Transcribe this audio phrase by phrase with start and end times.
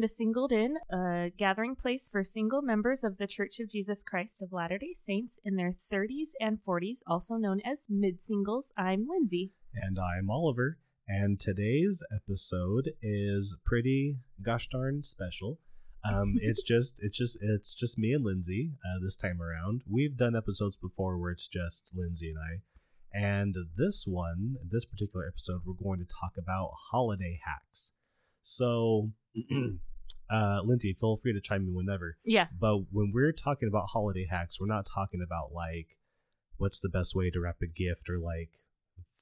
[0.00, 4.42] to Singled In, a gathering place for single members of the Church of Jesus Christ
[4.42, 8.72] of Latter day Saints in their 30s and 40s, also known as mid singles.
[8.76, 9.52] I'm Lindsay.
[9.74, 10.78] And I'm Oliver.
[11.08, 15.58] And today's episode is pretty gosh darn special.
[16.04, 19.82] Um, it's just it's just it's just me and Lindsay uh, this time around.
[19.90, 22.60] We've done episodes before where it's just Lindsay and I,
[23.12, 27.92] and this one, this particular episode, we're going to talk about holiday hacks.
[28.42, 29.12] So,
[30.30, 32.16] uh, Lindsay, feel free to chime in whenever.
[32.24, 32.46] Yeah.
[32.58, 35.96] But when we're talking about holiday hacks, we're not talking about like
[36.56, 38.50] what's the best way to wrap a gift or like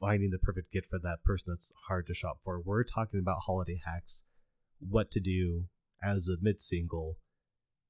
[0.00, 2.60] finding the perfect gift for that person that's hard to shop for.
[2.60, 4.22] We're talking about holiday hacks,
[4.78, 5.64] what to do
[6.02, 7.18] as a mid single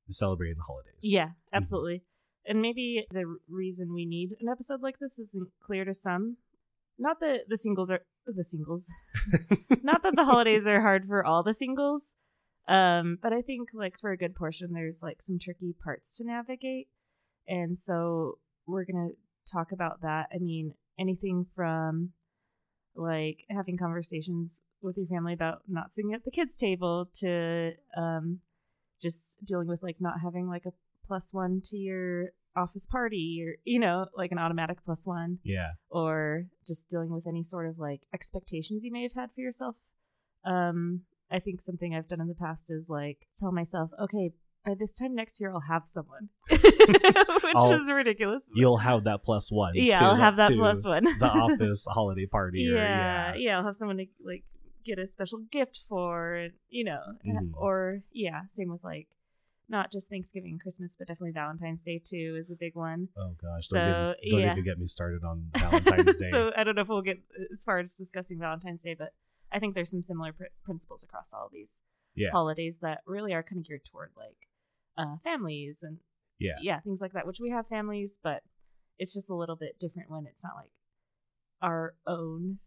[0.09, 1.01] celebrating the holidays.
[1.03, 2.03] Yeah, absolutely.
[2.47, 6.37] And maybe the reason we need an episode like this isn't clear to some.
[6.99, 8.89] Not that the singles are the singles.
[9.83, 12.15] Not that the holidays are hard for all the singles.
[12.69, 16.25] Um, but I think like for a good portion there's like some tricky parts to
[16.25, 16.89] navigate.
[17.47, 20.29] And so we're going to talk about that.
[20.35, 22.11] I mean, anything from
[22.95, 28.41] like having conversations with your family about not sitting at the kids table to um
[29.01, 30.73] just dealing with like not having like a
[31.07, 35.73] plus one to your office party or you know like an automatic plus one Yeah.
[35.91, 39.77] or just dealing with any sort of like expectations you may have had for yourself
[40.45, 44.31] um i think something i've done in the past is like tell myself okay
[44.65, 49.51] by this time next year i'll have someone which is ridiculous You'll have that plus
[49.51, 49.73] one.
[49.75, 52.71] yeah to i'll have that plus one the office holiday party.
[52.71, 53.35] Or, yeah, yeah.
[53.37, 54.45] yeah, I'll have someone to like
[54.85, 57.51] get a special gift for, you know, Mhm.
[57.55, 59.09] or yeah, same with like
[59.69, 63.09] not just Thanksgiving and Christmas, but definitely Valentine's Day too is a big one.
[63.19, 63.69] Oh gosh.
[63.69, 64.53] So, Don't, even, don't yeah.
[64.53, 66.31] even get me started on Valentine's Day.
[66.31, 67.19] so I don't know if we'll get
[67.53, 69.13] as far as discussing Valentine's Day, but
[69.53, 71.81] I think there's some similar pr- principles across all of these
[72.15, 72.31] Yeah.
[72.33, 74.49] holidays that really are kind of geared toward like
[74.99, 75.99] uh, families and
[76.39, 76.57] Yeah.
[76.61, 77.27] yeah, things like that.
[77.27, 78.43] Which we have families, but
[78.99, 80.71] it's just a little bit different when it's not like
[81.63, 82.59] our own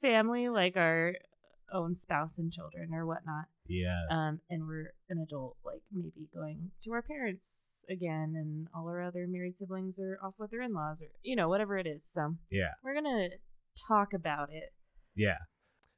[0.00, 1.14] family, like our
[1.72, 3.44] own spouse and children or whatnot.
[3.68, 3.94] yes.
[4.10, 9.00] Um, and we're an adult, like maybe going to our parents again, and all our
[9.02, 12.04] other married siblings are off with their in-laws, or you know, whatever it is.
[12.04, 12.72] So yeah.
[12.82, 13.28] we're gonna
[13.88, 14.72] talk about it.
[15.14, 15.38] Yeah.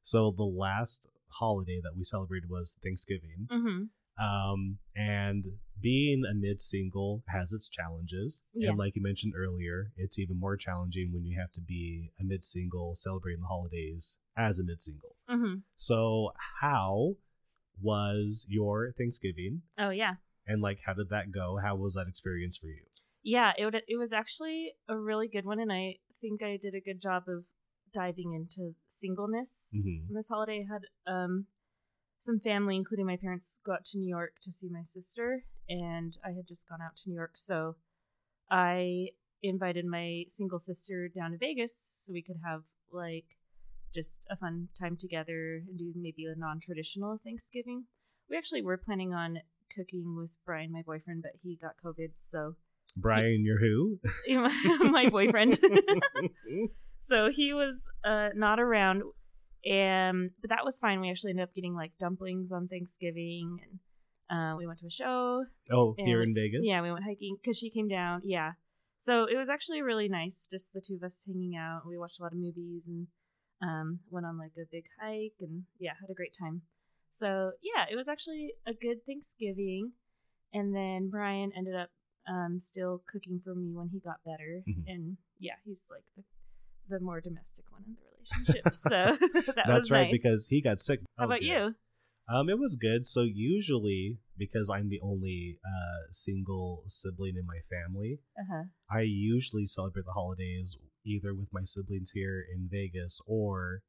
[0.02, 3.48] So the last holiday that we celebrated was Thanksgiving.
[3.50, 3.82] Mm-hmm.
[4.22, 5.46] Um, and
[5.80, 8.42] being a mid single has its challenges.
[8.52, 8.70] Yeah.
[8.70, 12.24] And like you mentioned earlier, it's even more challenging when you have to be a
[12.24, 15.16] mid single celebrating the holidays as a mid single.
[15.30, 15.60] Mm-hmm.
[15.74, 17.16] So, how
[17.80, 19.62] was your Thanksgiving?
[19.78, 20.14] Oh yeah.
[20.46, 21.58] And like, how did that go?
[21.62, 22.82] How was that experience for you?
[23.22, 26.74] Yeah, it would, it was actually a really good one, and I think I did
[26.74, 27.44] a good job of
[27.92, 29.70] diving into singleness.
[29.74, 30.14] Mm-hmm.
[30.14, 31.46] This holiday I had um
[32.20, 36.16] some family, including my parents, go out to New York to see my sister, and
[36.24, 37.76] I had just gone out to New York, so
[38.50, 39.08] I
[39.42, 43.24] invited my single sister down to Vegas so we could have like
[43.92, 47.84] just a fun time together and do maybe a non-traditional Thanksgiving.
[48.30, 49.40] We actually were planning on
[49.74, 52.54] cooking with Brian, my boyfriend, but he got COVID, so
[52.96, 53.98] Brian, you're who?
[54.90, 55.58] my boyfriend.
[57.08, 59.02] so he was uh, not around,
[59.64, 61.00] and but that was fine.
[61.00, 63.78] We actually ended up getting like dumplings on Thanksgiving, and
[64.54, 65.44] uh, we went to a show.
[65.70, 66.60] oh, And here in Vegas?
[66.64, 68.20] Yeah, we went hiking because she came down.
[68.24, 68.52] Yeah,
[68.98, 71.82] so it was actually really nice, just the two of us hanging out.
[71.86, 73.06] We watched a lot of movies and
[73.62, 76.62] um, went on like a big hike, and yeah, had a great time.
[77.10, 79.92] So yeah, it was actually a good Thanksgiving.
[80.54, 81.88] And then Brian ended up
[82.28, 84.84] um, still cooking for me when he got better, Mhm.
[84.86, 86.22] and yeah, he's like the
[86.88, 88.74] the more domestic one in the relationship.
[88.74, 89.16] so
[89.56, 90.12] that That's right, nice.
[90.12, 91.00] because he got sick.
[91.18, 91.46] how Oh, about good.
[91.48, 91.74] you?
[92.28, 93.06] Um, it was good.
[93.06, 98.62] So usually, because I'm the only uh single sibling in my family, Uh huh.
[98.90, 103.82] I usually celebrate the holidays either with my siblings here in Vegas or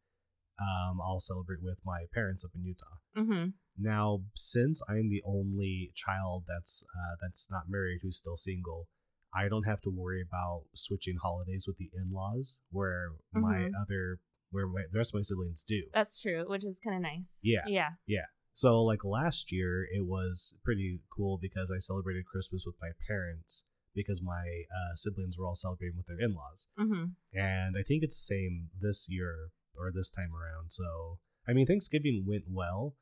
[0.59, 2.97] um I'll celebrate with my parents up in Utah.
[3.17, 3.49] Mm-hmm.
[3.77, 8.87] Now, since I'm the only child that's uh, that's not married who's still single,
[9.35, 13.71] I don't have to worry about switching holidays with the in-laws, where my Mhm.
[13.81, 14.19] other
[14.51, 15.81] where my, the rest of my siblings do.
[15.95, 17.39] That's true, which is kind of nice.
[17.41, 17.89] Yeah, yeah.
[18.05, 18.25] Yeah.
[18.53, 23.63] So like last year, it was pretty cool because I celebrated Christmas with my parents
[23.95, 27.05] because my uh, siblings were all celebrating with their in-laws, Mm-hmm.
[27.35, 30.71] and I think it's the same this year or this time around.
[30.71, 32.95] So I mean, Thanksgiving went well.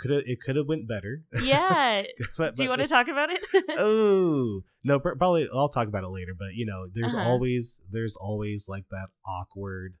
[0.00, 1.22] Could have it could have went better.
[1.42, 2.02] Yeah.
[2.38, 3.40] but, Do you want to talk about it?
[3.78, 7.24] oh no probably i'll talk about it later but you know there's Uh-huh.
[7.26, 9.96] always there's always like that awkward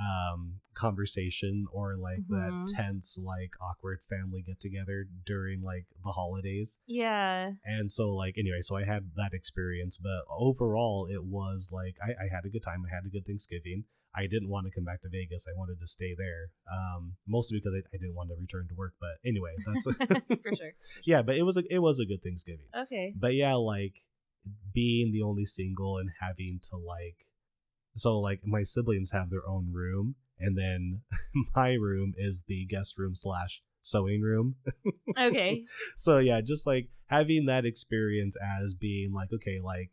[0.00, 2.28] um conversation or like Mhm.
[2.30, 7.52] that tense like awkward family get together during like the holidays Yeah.
[7.64, 12.10] and so like anyway so i had that experience but overall it was like i,
[12.24, 14.84] I had a good time i had a good thanksgiving i didn't want to come
[14.84, 18.28] back to vegas i wanted to stay there um mostly because i, I didn't want
[18.30, 19.84] to return to work but anyway that's
[20.42, 20.72] For sure.
[21.04, 23.14] yeah but it was a it was a good thanksgiving Okay.
[23.16, 24.02] but yeah like
[24.74, 27.26] being the only single and having to like
[27.94, 31.02] so like my siblings have their own room and then
[31.56, 34.56] my room is the guest room slash sewing room
[35.18, 35.64] Okay.
[35.96, 39.90] so yeah just like having that experience as being like okay like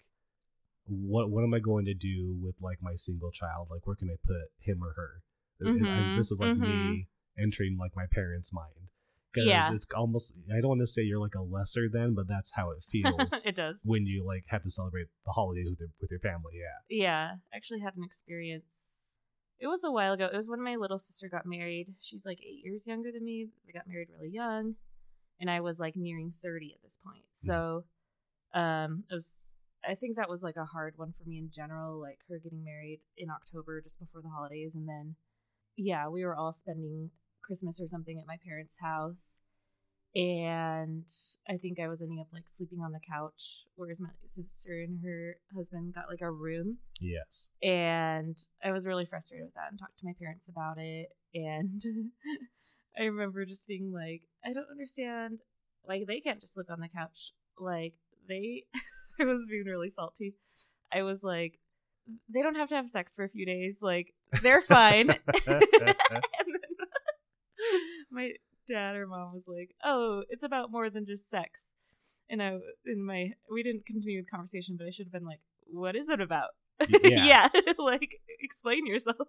[0.90, 4.10] what what am i going to do with like my single child like where can
[4.10, 5.22] i put him or her
[5.62, 6.62] And- and this is like mhm.
[6.92, 7.08] me
[7.38, 8.74] entering like my parents mind
[9.32, 9.72] because Yeah.
[9.74, 12.72] it's almost i don't want to say you're like a lesser than but that's how
[12.72, 13.82] it feels it does.
[13.86, 17.32] when you like have to celebrate the holidays with your with your family yeah Yeah,
[17.54, 18.88] I actually had an experience.
[19.60, 20.26] It was a while ago.
[20.32, 21.88] It was when my little sister got married.
[22.00, 23.50] She's like eight years younger than me.
[23.66, 24.76] They got married really young,
[25.38, 27.26] and I was like nearing thirty at this point.
[27.34, 27.84] So,
[28.54, 29.44] um, it was.
[29.88, 32.00] I think that was like a hard one for me in general.
[32.00, 35.16] Like her getting married in October just before the holidays, and then,
[35.76, 37.12] yeah, we were all spending
[37.42, 39.40] Christmas or something at my parents' house.
[40.16, 41.08] And
[41.48, 45.00] I think I was ending up like sleeping on the couch, whereas my sister and
[45.04, 49.80] her husband got like a room yes and I was really frustrated with that and
[49.80, 51.10] talked to my parents about it.
[51.34, 51.82] And
[53.00, 55.40] I remember just being like, I don't understand.
[55.88, 57.32] Like, they can't just sleep on the couch.
[57.58, 57.94] Like,
[58.28, 58.66] they,
[59.22, 60.36] I was being really salty.
[60.92, 61.60] I was like,
[62.34, 63.80] they don't have to have sex for a few days.
[63.82, 65.10] Like, they're fine.
[65.48, 65.94] and then
[68.12, 68.32] my
[68.68, 71.74] dad or mom was like, "Oh, it's about more than just sex."
[72.30, 75.42] And I, in my, we didn't continue the conversation, but I should have been like,
[75.66, 76.52] "What is it about?"
[76.88, 77.50] Yeah.
[77.54, 79.28] yeah, like explain yourself.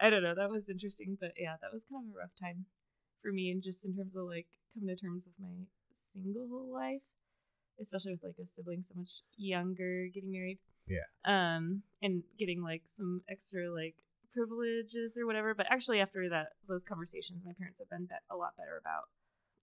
[0.00, 0.34] I don't know.
[0.34, 2.66] That was interesting, but yeah, that was kind of a rough time
[3.22, 7.02] for me, and just in terms of like coming to terms with my single life,
[7.82, 10.58] especially with like a sibling so much younger getting married.
[10.88, 11.06] Yeah.
[11.24, 13.96] Um, and getting like some extra like
[14.32, 15.54] privileges or whatever.
[15.54, 19.04] But actually, after that, those conversations, my parents have been bet- a lot better about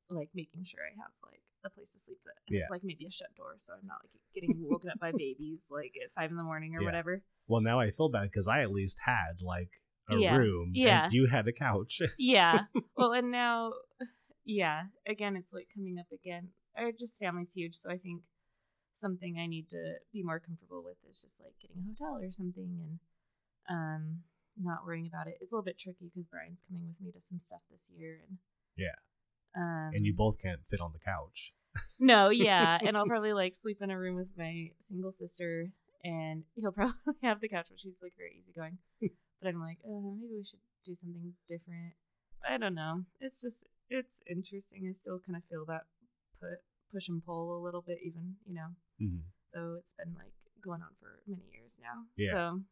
[0.10, 2.62] like making sure I have like a place to sleep that Yeah.
[2.62, 5.66] it's like maybe a shut door, so I'm not like getting woken up by babies
[5.70, 6.86] like at five in the morning or Yeah.
[6.86, 7.22] whatever.
[7.48, 9.70] well now i feel bad because i at least had like
[10.10, 10.38] a Yeah.
[10.38, 11.06] room Yeah.
[11.06, 12.62] and you had a couch Yeah.
[12.98, 13.74] well, and now,
[14.46, 16.50] yeah, again, it's like coming up again.
[16.80, 18.22] Or just family's huge, so I think
[18.94, 22.32] something I need to be more comfortable with is just like getting a hotel or
[22.32, 23.00] something and
[23.70, 24.20] um
[24.62, 25.38] not worrying about it.
[25.40, 28.20] It's a little bit tricky because Brian's coming with me to some stuff this year
[28.28, 28.38] and
[28.76, 28.96] Yeah.
[29.56, 31.54] Um, and you both can't fit on the couch
[32.00, 35.68] No, yeah, and I'll probably like sleep in a room with my single sister,
[36.04, 36.94] and he'll probably
[37.24, 38.78] have the couch, but she's like very easygoing.
[39.02, 41.94] but I'm like, uh, maybe we should do something different.
[42.48, 43.04] I don't know.
[43.20, 44.88] It's just it's interesting.
[44.90, 45.84] I still kind of feel that
[46.40, 46.60] put
[46.92, 49.24] push and pull a little bit, even you know, Mhm.
[49.54, 52.06] though it's been like going on for many years now.
[52.18, 52.32] Yeah.
[52.32, 52.64] So,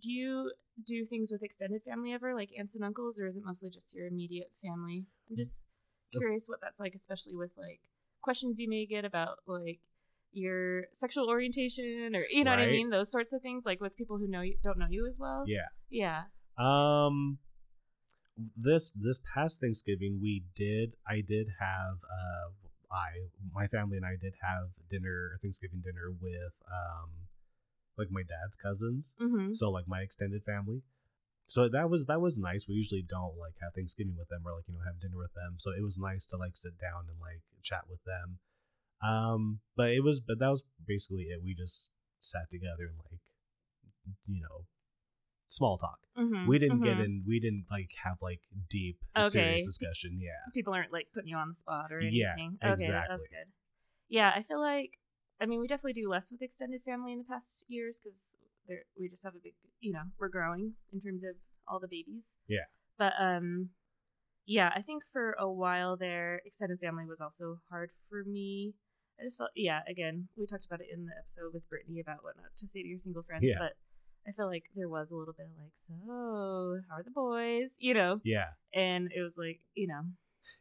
[0.00, 0.52] do you
[0.84, 3.94] do things with extended family ever, like aunts and uncles, or is it mostly just
[3.94, 5.06] your immediate family?
[5.30, 5.62] I'm just
[6.12, 7.80] The- curious what that's like, especially with like
[8.20, 9.80] questions you may get about like
[10.32, 13.94] your sexual orientation or you know what I mean, those sorts of things, like with
[13.96, 15.44] people who know you don't know you as well.
[15.46, 16.24] yeah Yeah.
[16.58, 17.38] Um,
[18.56, 22.50] this this past Thanksgiving we did I did have uh
[22.90, 27.28] I my family and I did have dinner Thanksgiving dinner with um
[27.96, 29.14] like my dad's cousins.
[29.20, 29.52] Mm-hmm.
[29.52, 30.82] so like my extended family.
[31.46, 32.66] So that was that was nice.
[32.66, 35.34] We usually don't like have Thanksgiving with them or like you know have dinner with
[35.34, 35.56] them.
[35.58, 38.38] So it was nice to like sit down and like chat with them.
[39.02, 41.40] Um but it was but that was basically it.
[41.44, 43.20] We just sat together and like
[44.26, 44.64] you know
[45.48, 46.46] small talk Mm-hmm.
[46.46, 49.28] we didn't get in we didn't like have like deep Okay.
[49.30, 52.56] serious discussion yeah people aren't like putting you on the spot or Yeah, anything.
[52.62, 53.16] Okay, exactly.
[53.16, 53.50] that's good.
[54.08, 54.98] Yeah, I feel like
[55.40, 58.36] I mean we definitely do less with extended family in the past years because
[58.98, 61.34] we just have a big you know we're growing in terms of
[61.66, 62.38] all the babies.
[62.46, 62.66] Yeah.
[62.96, 63.70] But um,
[64.46, 68.74] yeah, I think for a while there, extended family was also hard for me.
[69.18, 69.80] I just felt yeah.
[69.88, 72.82] Again, we talked about it in the episode with Brittany about what not to say
[72.82, 73.58] to your single friends, Yeah.
[73.58, 73.72] but.
[74.26, 77.76] I feel like there was a little bit of like, so how are the boys?
[77.78, 80.02] You know, yeah and it was like, you know,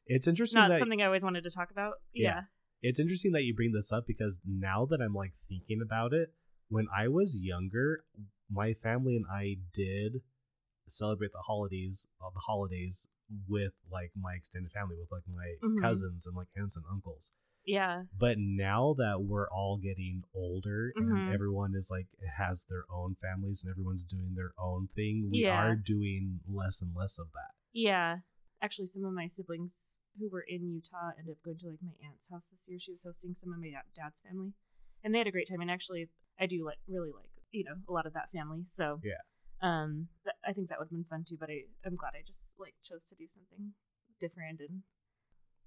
[0.06, 1.96] it's interesting not that something I always wanted to talk about.
[2.14, 2.24] Yeah.
[2.30, 2.42] Yeah.
[2.82, 6.34] it's interesting that you bring this up because now that i'm like thinking about it
[6.70, 8.04] when i was younger
[8.52, 10.22] my family and i did
[10.88, 13.08] celebrate the holidays uh, the holidays
[13.48, 15.82] with like my extended family with like my Mhm.
[15.82, 17.32] cousins and like aunts and uncles
[17.66, 18.04] Yeah.
[18.18, 21.34] But now that we're all getting older and Mhm.
[21.34, 25.56] everyone is like has their own families and everyone's doing their own thing, we Yeah.
[25.64, 27.56] are doing less and less of that.
[27.72, 28.20] Yeah.
[28.62, 31.96] Actually, some of my siblings who were in Utah ended up going to like my
[32.02, 32.80] aunt's house this year.
[32.80, 34.54] She was hosting some of my dad's family,
[35.04, 35.62] and they had a great time.
[35.62, 38.66] And actually, I do like really like you know a lot of that family.
[38.66, 39.22] So Yeah.
[39.62, 41.38] um, th- I think that would have been fun too.
[41.38, 43.74] But I I'm glad I just like chose to do something
[44.20, 44.84] different and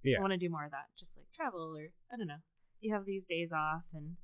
[0.03, 0.19] Yeah.
[0.19, 0.87] I want to do more of that.
[0.99, 2.43] Just like travel or I don't know.
[2.81, 4.17] You have these days off and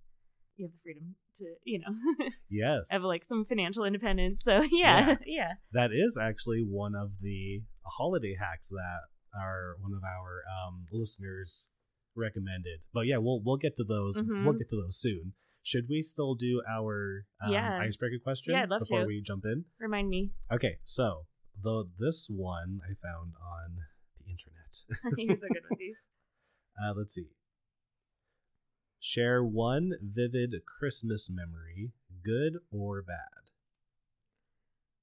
[0.57, 2.91] you have the freedom to you know Yes.
[2.91, 4.43] have like some financial independence.
[4.43, 5.53] So yeah, yeah.
[5.73, 9.01] that is actually one of the holiday hacks that
[9.39, 11.69] our one of our um, listeners
[12.15, 12.81] recommended.
[12.93, 14.21] But yeah, we'll we'll get to those.
[14.21, 14.45] Mhm.
[14.45, 15.33] We'll get to those soon.
[15.65, 17.79] Should we still do our um, Yeah.
[17.81, 19.07] icebreaker question Yeah, I'd love before to.
[19.07, 19.65] we jump in?
[19.81, 20.33] Remind me.
[20.53, 21.27] Okay, so
[21.63, 23.77] the this one I found on
[24.25, 25.19] the internet.
[25.19, 26.09] You're so good with these.
[26.83, 27.27] Uh, let's see.
[28.99, 31.91] Share one vivid Christmas memory,
[32.25, 33.51] good or bad.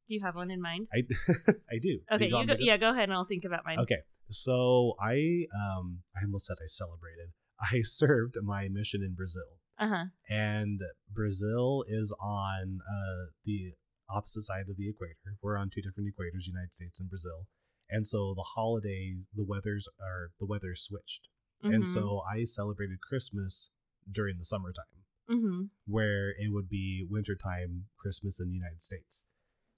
[0.08, 0.88] Do you have one in mind?
[0.92, 1.04] I
[1.72, 2.00] I do.
[2.10, 3.78] Do Okay, you go, to- yeah, go ahead and I'll think about mine.
[3.80, 4.00] Okay,
[4.32, 7.34] so I um I almost said I celebrated.
[7.62, 10.06] I served my mission in Brazil, Uh huh.
[10.28, 10.80] and
[11.14, 13.74] Brazil is on uh the
[14.10, 15.38] opposite side of the equator.
[15.44, 17.46] We're on two different equators, United States and Brazil,
[17.90, 21.28] and so the holidays, the weathers are the weather switched,
[21.64, 23.70] and so I celebrated Christmas
[24.12, 24.86] during the summertime
[25.30, 25.66] Mm-hmm.
[25.86, 29.26] where it would be wintertime Christmas in the United States.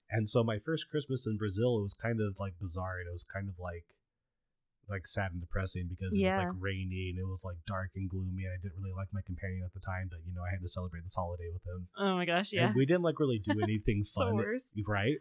[0.08, 2.98] And so my first Christmas in Brazil, it was kind of like bizarre.
[3.00, 3.84] and It was kind of like
[4.88, 8.08] like sad and depressing because it was like rainy and it was like dark and
[8.08, 8.44] gloomy.
[8.44, 10.60] And I didn't really like my companion at the time, but you know, I had
[10.62, 11.88] to celebrate this holiday with him.
[11.98, 12.66] Oh my gosh, yeah.
[12.68, 14.36] And we didn't like really do anything fun.
[14.86, 15.18] right?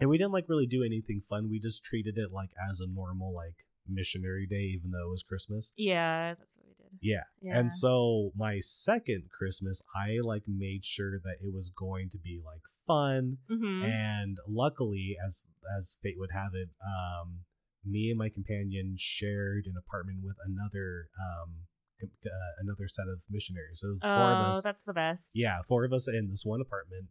[0.00, 1.48] And we didn't like really do anything fun.
[1.50, 3.54] We just treated it like as a normal like
[3.88, 5.72] missionary day, even though it was Christmas.
[5.76, 6.98] Yeah, that's what we did.
[7.00, 7.24] Yeah.
[7.40, 7.58] Yeah.
[7.58, 12.40] And so my second Christmas, I like made sure that it was going to be
[12.44, 13.38] like fun.
[13.50, 13.84] mm-hmm.
[13.84, 17.40] And luckily, as as fate would have it, um,
[17.84, 21.54] me and my companion shared an apartment with another um
[22.02, 22.28] uh,
[22.60, 23.80] another set of missionaries.
[23.80, 24.54] So it was four of us.
[24.54, 24.64] Oh, us.
[24.64, 25.32] that's the best.
[25.34, 27.06] Yeah, four of us in this one apartment,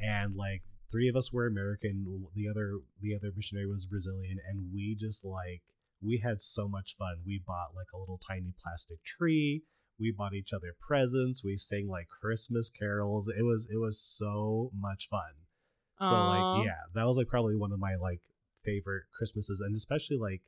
[0.00, 2.28] and like three of us were American.
[2.34, 5.62] The other the other missionary was Brazilian, and we just like
[6.02, 7.16] we had so much fun.
[7.26, 9.62] We bought like a little tiny plastic tree.
[9.98, 11.44] We bought each other presents.
[11.44, 13.28] We sang like Christmas carols.
[13.28, 15.46] It was it was so much fun.
[16.02, 18.20] So like yeah, that was like probably one of my like
[18.64, 20.40] favorite Christmases, and especially like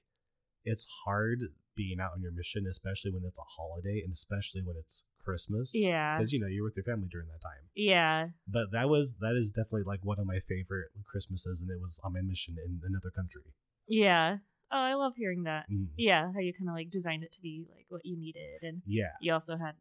[0.64, 1.40] it's hard
[1.74, 5.74] being out on your mission, especially when it's a holiday, and especially when it's Christmas
[5.74, 6.16] Yeah.
[6.18, 7.62] because you know you're with your family during that time.
[7.74, 8.28] Yeah.
[8.46, 12.00] But that was that is definitely like one of my favorite Christmases, and it was
[12.04, 13.42] on my mission in another country.
[13.86, 14.38] Yeah.
[14.70, 15.70] Oh, I love hearing that.
[15.70, 15.88] Mm.
[15.96, 18.82] Yeah, how you kind of like designed it to be like what you needed, and
[18.86, 19.74] Yeah, you also had.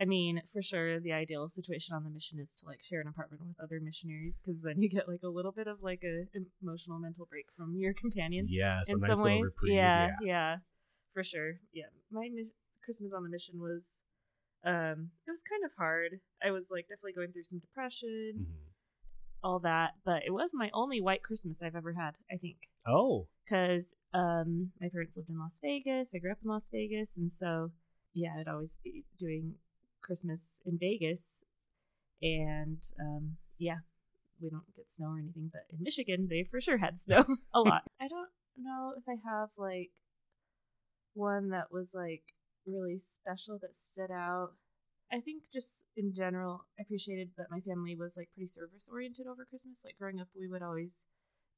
[0.00, 3.06] I mean, for sure, the ideal situation on the mission is to like share an
[3.06, 6.24] apartment with other missionaries because then you get like a little bit of like a
[6.62, 8.46] emotional mental break from your companion.
[8.48, 9.42] yes, in nice some ways.
[9.44, 9.74] reprieve.
[9.76, 10.56] yeah, Yeah, yeah,
[11.12, 11.60] for sure.
[11.72, 12.50] Yeah, my mi-
[12.84, 14.00] Christmas on the mission was,
[14.64, 16.20] um, it was kind of hard.
[16.44, 18.72] I was like definitely going through some depression, Mhm.
[19.44, 22.18] all that, but it was my only white Christmas I've ever had.
[22.30, 26.14] I think Oh, because um, my parents lived in Las Vegas.
[26.14, 27.70] I grew up in Las Vegas, and so
[28.12, 29.54] yeah, I'd always be doing
[30.04, 31.42] Christmas in Vegas,
[32.22, 33.78] and um, yeah,
[34.40, 37.60] we don't get snow or anything, but in Michigan they for sure had snow a
[37.60, 37.82] lot.
[38.00, 39.90] I don't know if I have like
[41.14, 42.22] one that was like
[42.66, 44.52] really special that stood out.
[45.12, 49.26] I think just in general, I appreciated that my family was like pretty service oriented
[49.26, 49.82] over Christmas.
[49.84, 51.04] Like growing up, we would always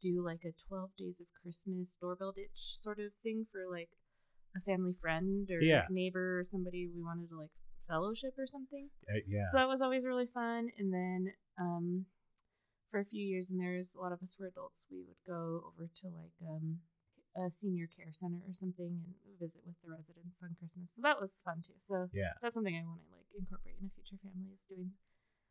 [0.00, 3.88] do like a 12 days of Christmas doorbell ditch sort of thing for like
[4.54, 5.84] a family friend or Yeah.
[5.90, 7.50] neighbor or somebody we wanted to like
[7.88, 8.88] fellowship or something.
[9.08, 10.68] uh, yeah, So that was always really fun.
[10.78, 12.06] And then um,
[12.90, 15.62] for a few years, and there's a lot of us were adults, we would go
[15.72, 16.78] over to like um,
[17.36, 20.92] a senior care center or something and visit with the residents on Christmas.
[20.94, 21.76] So that was fun too.
[21.78, 22.32] So yeah.
[22.40, 24.92] that's something I want to like incorporate in a future family is doing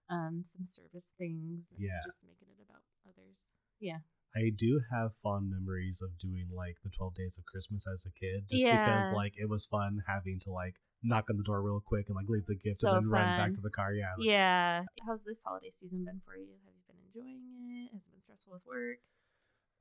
[0.09, 2.01] um, some service things Yeah.
[2.05, 3.53] just making it about others.
[3.79, 3.99] Yeah.
[4.35, 8.11] I do have fond memories of doing like the 12 days of Christmas as a
[8.11, 8.83] kid just Yeah.
[8.85, 10.75] because like it was fun having to like
[11.05, 13.37] knock on the door real quick and like leave the gift So and then run
[13.37, 13.93] back to the car.
[13.93, 14.11] Yeah.
[14.17, 14.83] like- Yeah.
[15.05, 16.47] How's this holiday season been for you?
[16.65, 17.93] Have you been enjoying it?
[17.93, 18.97] Has it been stressful with work?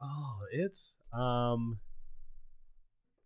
[0.01, 1.79] Oh, it's um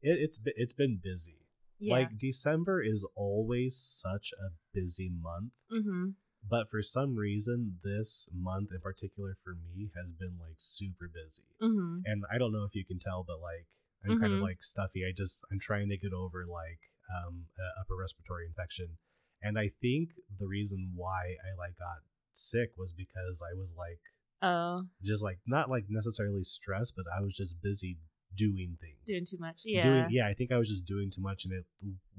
[0.03, 1.39] it, it's it's been busy.
[1.81, 1.95] Yeah.
[1.95, 6.11] Like December is always such a busy month, mm-hmm.
[6.49, 11.45] but for some reason this month in particular for me has been like super busy.
[11.63, 12.01] Mm-hmm.
[12.05, 13.67] And I don't know if you can tell but like
[14.05, 14.43] I'm kind of Mhm.
[14.43, 15.05] like stuffy.
[15.05, 16.79] I just I'm trying to get over like
[17.11, 18.99] um, uh, upper respiratory infection,
[19.43, 24.01] and I think the reason why I like got sick was because I was like
[24.41, 27.99] Oh, just like not like necessarily stressed, but I was just busy
[28.37, 28.99] doing things.
[29.07, 29.63] doing too much.
[29.65, 29.83] Yeah.
[29.83, 31.65] Doing, yeah, I think I was just doing too much and it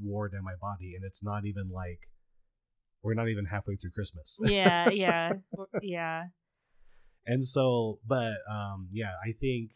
[0.04, 0.96] wore down my body.
[0.96, 2.10] And it's not even like
[3.04, 4.38] we're not even halfway through Christmas.
[4.44, 5.32] yeah, yeah,
[5.82, 6.26] yeah.
[7.26, 9.72] and so, but um, yeah, I think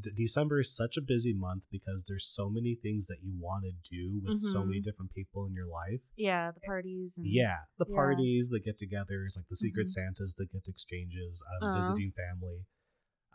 [0.00, 3.64] d- December is such a busy month because there's so many things that you want
[3.64, 4.84] to do with so many Mhm.
[4.84, 6.00] different people in your life.
[6.16, 7.94] Yeah, the parties and Yeah, the Yeah.
[7.94, 9.90] parties, the get-togethers, like the secret Mhm.
[9.90, 11.74] Santas, the gift exchanges, um, Aw.
[11.74, 12.66] visiting family,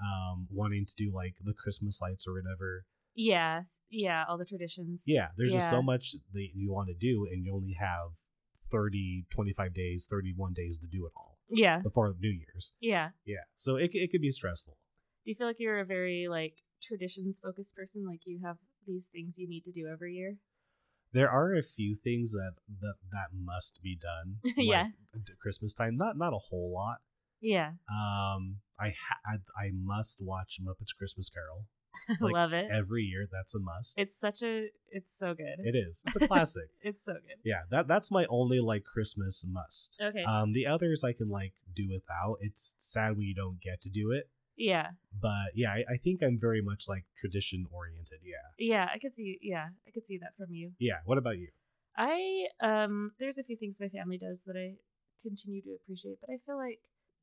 [0.02, 2.86] um, wanting to do like the Christmas lights or whatever.
[3.16, 5.04] Yes, yeah, all the traditions.
[5.06, 8.14] Yeah, there's just so much that you want to do, and you only have
[8.72, 12.74] 30, 25 days, 31 days to do it all Yeah, before New Year's.
[12.80, 13.12] yeah.
[13.26, 14.78] Yeah, so it, it could be stressful.
[15.24, 18.06] Do you feel like you're a very like traditions focused person?
[18.06, 20.38] Like you have these things you need to do every year?
[21.14, 24.38] There are a few things that that, that must be done.
[24.58, 24.88] Yeah.
[25.14, 26.98] like, at Christmas time, not not a whole lot.
[27.40, 31.66] Yeah, Um, I ha- I, I must watch Muppets Christmas Carol
[32.22, 32.72] Like, love it.
[32.72, 33.28] every year.
[33.30, 34.00] That's a must.
[34.00, 35.58] it's such a, it's so good.
[35.60, 36.04] It is.
[36.08, 36.70] It's a classic.
[36.82, 37.38] It's so good.
[37.44, 40.00] yeah, that that's my only like Christmas must.
[40.02, 40.24] Okay.
[40.24, 42.38] Um, the others I can like do without.
[42.40, 46.22] It's sad when you don't get to do it, yeah, but yeah, I, I think
[46.24, 48.20] I'm very much like tradition oriented.
[48.24, 48.88] Yeah, yeah.
[48.94, 49.40] I could see.
[49.42, 50.72] Yeah, I could see that from you.
[50.80, 51.00] yeah.
[51.06, 51.50] What about you?
[51.96, 54.76] I um there's a few things my family does that I
[55.22, 56.80] continue to appreciate, but I feel like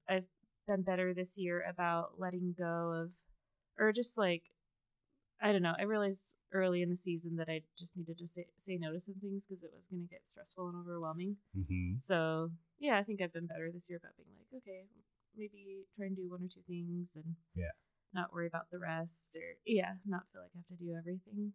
[0.09, 0.29] I've
[0.67, 3.13] been better this year about letting go of
[3.79, 4.45] or just like
[5.43, 5.75] I don't know.
[5.79, 9.01] I realized early in the season that I just needed to say, say no to
[9.01, 11.37] some things because it was going to get stressful and overwhelming.
[11.57, 11.99] Mm-hmm.
[11.99, 14.85] So, yeah, I think I've been better this year about being like, okay,
[15.37, 17.73] maybe try and do one or two things and Yeah.
[18.13, 21.53] not worry about the rest or yeah, not feel like I have to do everything.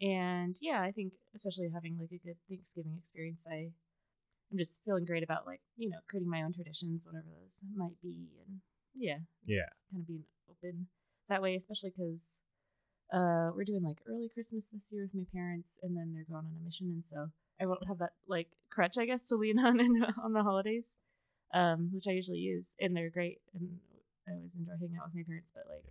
[0.00, 3.72] And yeah, I think especially having like a good Thanksgiving experience, I
[4.50, 8.00] I'm just feeling great about like, you know, creating my own traditions, whatever those might
[8.02, 8.60] be and
[8.94, 9.18] yeah.
[9.44, 9.66] Yeah.
[9.90, 10.88] kind of being open
[11.28, 12.40] that way, especially cuz
[13.12, 16.46] uh we're doing like early Christmas this year with my parents and then they're going
[16.46, 19.58] on a mission and so I won't have that like crutch I guess to lean
[19.68, 20.98] on in, on the holidays.
[21.54, 23.78] Um which I usually use and they're great and
[24.28, 25.84] I always enjoy hanging out with my parents but like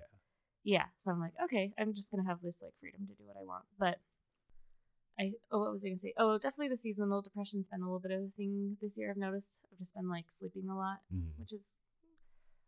[0.63, 0.77] Yeah.
[0.77, 3.37] yeah so i'm like okay i'm just gonna have this like freedom to do what
[3.41, 3.65] i want.
[3.77, 3.97] But
[5.19, 6.13] i oh what was i gonna say?
[6.17, 9.17] Oh definitely the seasonal depression's been a little bit of a thing this year i've
[9.17, 9.63] noticed.
[9.71, 11.37] I've just been like sleeping a lot Mm.
[11.39, 11.77] which is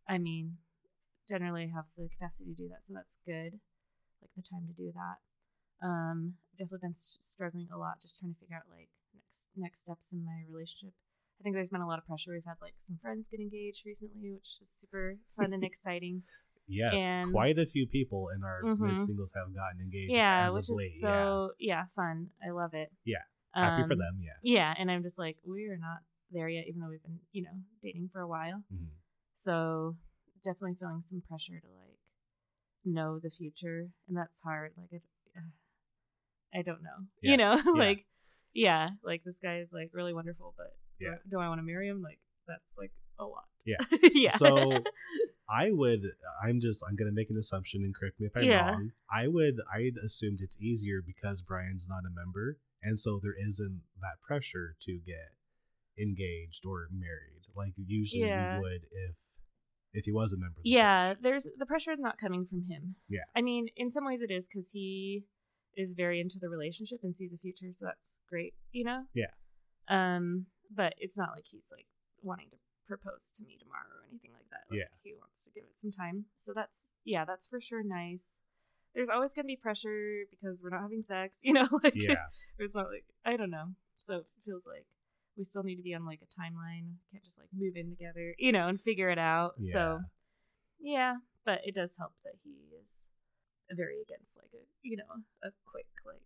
[0.07, 0.57] i mean
[1.27, 3.59] generally I have the capacity to do that so that's good
[4.21, 5.17] like the time to do that.
[5.85, 9.47] Um i've definitely been st- struggling a lot just trying to figure out like next
[9.57, 10.93] next steps in my relationship
[11.39, 13.85] i think there's been a lot of pressure we've had like some friends get engaged
[13.85, 16.23] recently which is super fun and exciting
[16.67, 18.79] Yes, And- quite a few people in our Mhm.
[18.79, 20.11] mid singles have gotten engaged.
[20.17, 20.85] yeah, as which of late.
[20.85, 21.85] is so yeah.
[21.95, 22.31] fun.
[22.43, 22.91] I love it.
[23.05, 23.21] Yeah.
[23.55, 24.19] yeah, happy for Um, them.
[24.19, 24.33] Yeah.
[24.41, 25.99] Yeah, and I'm just like we are not
[26.31, 28.63] there yet, even though we've been you know dating for a while.
[28.73, 28.87] Mhm.
[29.35, 29.95] So
[30.43, 31.99] definitely feeling some pressure to like
[32.83, 34.73] know the future, and that's hard.
[34.75, 34.89] Like
[35.35, 36.97] I, I don't know.
[37.21, 37.71] Yeah, You know, yeah.
[37.79, 38.05] like
[38.53, 41.15] yeah, like this guy is like really wonderful, but Yeah.
[41.29, 42.01] do, I want to marry him?
[42.01, 43.45] Like that's like a lot.
[43.65, 43.77] Yeah.
[44.13, 44.35] yeah.
[44.35, 44.83] So
[45.49, 46.01] I would.
[46.43, 46.83] I'm just.
[46.87, 48.71] I'm gonna make an assumption and correct me if I'm Yeah.
[48.71, 48.91] wrong.
[49.11, 49.57] I would.
[49.73, 54.75] I'd assumed it's easier because Brian's not a member, and so there isn't that pressure
[54.81, 55.31] to get
[55.97, 58.57] engaged or married like usually Yeah.
[58.57, 59.15] you would if
[59.93, 60.59] if he was a member.
[60.59, 61.17] Of the yeah church.
[61.21, 63.21] there's the pressure is not coming from him Yeah.
[63.33, 65.23] i mean in some ways it is because he
[65.77, 69.27] is very into the relationship and sees a future so that's great you know Yeah.
[69.87, 71.87] um but it's not like he's like
[72.21, 74.91] wanting to propose to me tomorrow or anything like that like, Yeah.
[75.03, 78.39] he wants to give it some time so that's yeah that's for sure nice
[78.93, 82.15] there's always going to be pressure because we're not having sex you know like Yeah.
[82.59, 84.85] it's not like i don't know so it feels like
[85.37, 88.35] we still need to be on like a timeline can't just like move in together
[88.37, 89.73] you know and figure it out Yeah.
[89.73, 89.99] so
[90.79, 92.51] yeah but it does help that he
[92.81, 93.09] is
[93.71, 96.21] very against like a you know a quick like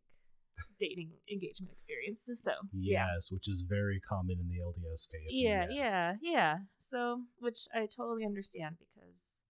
[0.79, 2.41] dating engagement experiences.
[2.43, 5.27] so yeah Yes, which is very common in the LDS faith.
[5.29, 5.75] yeah yes.
[5.89, 9.43] yeah yeah so which i totally understand because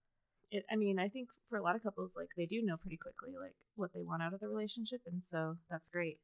[0.52, 2.98] it i mean i think for a lot of couples like they do know pretty
[2.98, 6.20] quickly like what they want out of the relationship and so that's great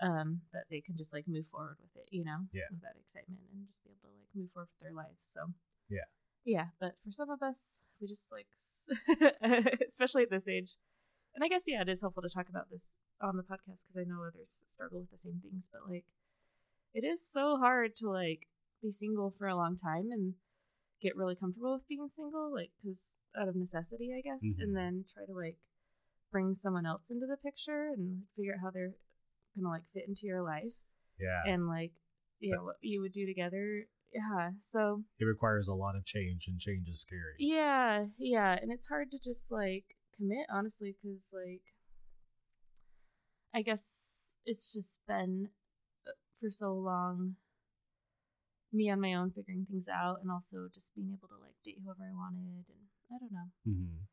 [0.00, 2.62] um that they can just like move forward with it you know Yeah.
[2.70, 5.52] with that excitement and just be able to like move forward with their lives so
[5.88, 6.08] Yeah.
[6.44, 8.46] yeah but for some of us we just like
[9.88, 10.76] especially at this age
[11.34, 13.96] and i guess yeah it is helpful to talk about this on the podcast because
[13.98, 16.04] i know others struggle with the same things but like
[16.94, 18.48] it is so hard to like
[18.82, 20.34] be single for a long time and
[21.00, 24.60] get really comfortable with being single like because out of necessity i guess Mhm.
[24.62, 25.56] and then try to like
[26.30, 28.94] bring someone else into the picture and figure out how they're
[29.56, 30.72] gonna like fit into your life
[31.18, 31.42] Yeah.
[31.46, 31.92] and like
[32.40, 33.84] yeah, know what you would do together.
[34.12, 34.50] Yeah.
[34.58, 37.34] So it requires a lot of change, and change is scary.
[37.38, 39.84] yeah, yeah, and it's hard to just like
[40.16, 41.62] commit honestly because like
[43.54, 45.48] I guess it's just been
[46.06, 47.36] uh, for so long
[48.72, 51.78] me on my own figuring things out and also just being able to like date
[51.84, 53.48] whoever I wanted and I don't know.
[53.64, 54.04] hmm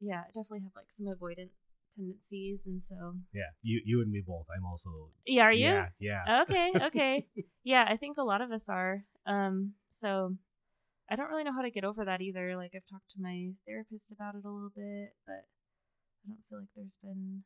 [0.00, 1.50] Yeah, I definitely have like some avoidant
[1.94, 3.50] tendencies and so Yeah.
[3.62, 4.46] You you and me both.
[4.54, 5.10] I'm also.
[5.24, 5.64] Yeah, are you?
[5.64, 5.86] Yeah.
[5.98, 6.42] Yeah.
[6.42, 7.26] okay, okay.
[7.64, 9.04] yeah, I think a lot of us are.
[9.24, 10.36] Um, so
[11.10, 12.56] I don't really know how to get over that either.
[12.56, 15.48] Like I've talked to my therapist about it a little bit, but
[16.24, 17.44] I don't feel like there's been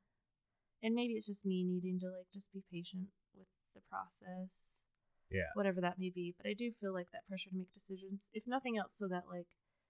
[0.82, 4.86] and maybe it's just me needing to like just be patient with the process.
[5.30, 5.46] Yeah.
[5.54, 6.34] Whatever that may be.
[6.36, 9.24] But I do feel like that pressure to make decisions, if nothing else, so that
[9.30, 9.46] like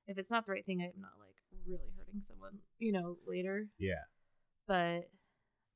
[0.07, 3.69] if it's not the right thing, I'm not like really hurting someone, you know, later.
[3.79, 4.05] Yeah.
[4.67, 5.09] But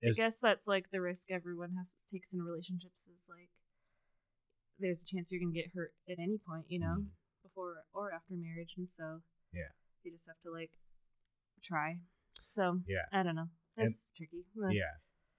[0.03, 3.50] Is- I guess that's like the risk everyone has takes in relationships is like
[4.79, 7.11] there's a chance you're gonna get hurt at any point, you know, Mhm.
[7.42, 9.22] before or after marriage, and so
[9.53, 9.70] Yeah.
[10.03, 10.72] you just have to like
[11.62, 12.00] try.
[12.42, 13.07] So Yeah.
[13.12, 13.48] I don't know.
[13.76, 14.44] And- That's tricky.
[14.62, 14.94] Uh, Yeah.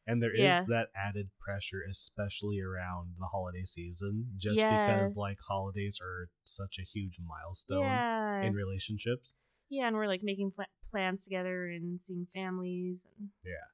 [0.07, 0.63] And there is Yeah.
[0.67, 6.83] that added pressure, especially around the holiday season, just because like holidays are such a
[6.83, 8.41] huge milestone Yeah.
[8.43, 9.33] in relationships.
[9.67, 13.65] yeah, and we're like making pl- plans together and seeing families and Yeah.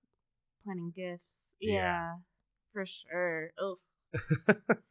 [0.64, 1.56] planning gifts.
[1.60, 1.74] Yeah.
[1.74, 2.16] Yeah,
[2.72, 3.52] for sure.
[3.58, 3.78] Ugh.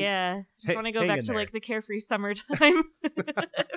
[0.00, 1.34] Yeah, just hey- want to go back to there.
[1.36, 2.84] like the carefree summertime.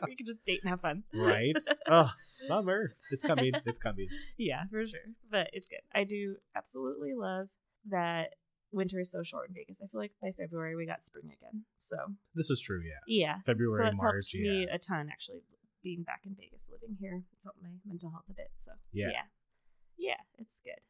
[0.07, 1.55] we can just date and have fun, right?
[1.87, 2.95] oh, summer.
[3.11, 3.51] It's coming.
[3.65, 4.07] It's coming.
[4.37, 4.99] yeah, for sure.
[5.29, 5.81] But it's good.
[5.93, 7.47] I do absolutely love
[7.89, 8.35] that
[8.71, 9.81] winter is so short in Vegas.
[9.83, 11.63] I feel like by February we got spring again.
[11.79, 11.95] So
[12.33, 12.99] This is true, yeah.
[13.07, 14.75] yeah, February, so that's March, helped me yeah.
[14.75, 15.43] a ton actually.
[15.83, 18.49] Being back in Vegas, living here, it's helped my mental health a bit.
[18.57, 19.09] So Yeah.
[19.11, 19.21] yeah,
[19.97, 20.81] yeah, it's good.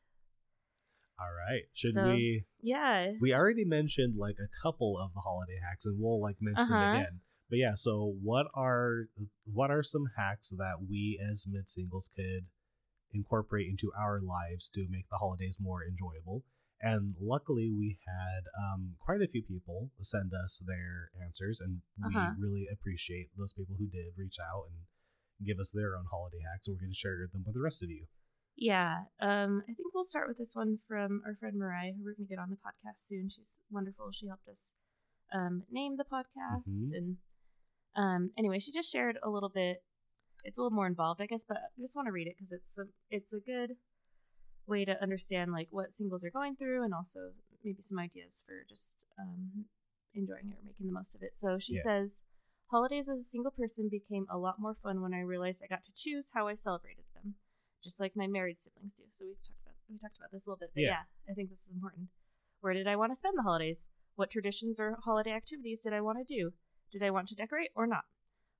[1.19, 1.63] All right.
[1.73, 5.99] Should So- we Yeah, we already mentioned like a couple of the holiday hacks and
[5.99, 6.97] we'll like mention them Uh-huh.
[6.99, 7.21] again.
[7.49, 9.07] But yeah, so what are
[9.45, 12.49] what are some hacks that we as mid singles could
[13.13, 16.43] incorporate into our lives to make the holidays more enjoyable?
[16.81, 22.13] And luckily, we had um, quite a few people send us their answers, and we
[22.15, 22.33] Uh-huh.
[22.37, 24.85] really appreciate those people who did reach out and
[25.47, 26.67] give us their own holiday hacks.
[26.67, 28.07] And we're going to share them with the rest of you.
[28.57, 32.13] Yeah, um, I think we'll start with this one from our friend Mariah, who we're
[32.15, 33.27] going to get on the podcast soon.
[33.29, 34.11] She's wonderful.
[34.11, 34.75] She helped us
[35.33, 36.93] um, name the podcast, Mhm.
[36.95, 37.17] and
[37.95, 39.83] um, anyway, she just shared a little bit.
[40.43, 42.51] It's a little more involved, I guess, but I just want to read it because
[42.51, 43.77] it's a it's a good
[44.67, 47.31] way to understand like what singles are going through, and also
[47.63, 49.65] maybe some ideas for just um,
[50.13, 51.35] enjoying it or making the most of it.
[51.35, 51.83] So she Yeah.
[51.83, 52.23] says.
[52.71, 55.83] Holidays as a single person became a lot more fun when I realized I got
[55.83, 57.04] to choose how I celebrated
[57.85, 59.03] just like my married siblings do.
[59.11, 61.05] So we've talked about we talked about this a little bit, but Yeah.
[61.05, 61.31] yeah.
[61.31, 62.09] I think this is important.
[62.61, 63.89] Where did I want to spend the holidays?
[64.15, 66.53] What traditions or holiday activities did I want to do?
[66.91, 68.05] Did I want to decorate or not?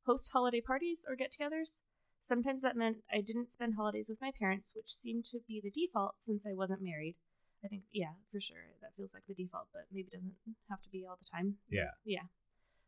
[0.06, 1.82] Host holiday parties or get-togethers?
[2.22, 5.72] Sometimes that meant I didn't spend holidays with my parents, which seemed to be the
[5.72, 7.16] default since I wasn't married.
[7.64, 10.36] I think, yeah, for sure, that feels like the default, but maybe doesn't
[10.70, 11.58] have to be all the time.
[11.70, 11.98] Yeah.
[12.04, 12.30] Yeah.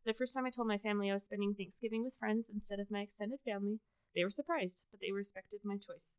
[0.06, 2.92] The first time I told my family I was spending Thanksgiving with friends instead of
[2.92, 3.80] my extended family,
[4.16, 6.14] they were surprised, but they respected my choice.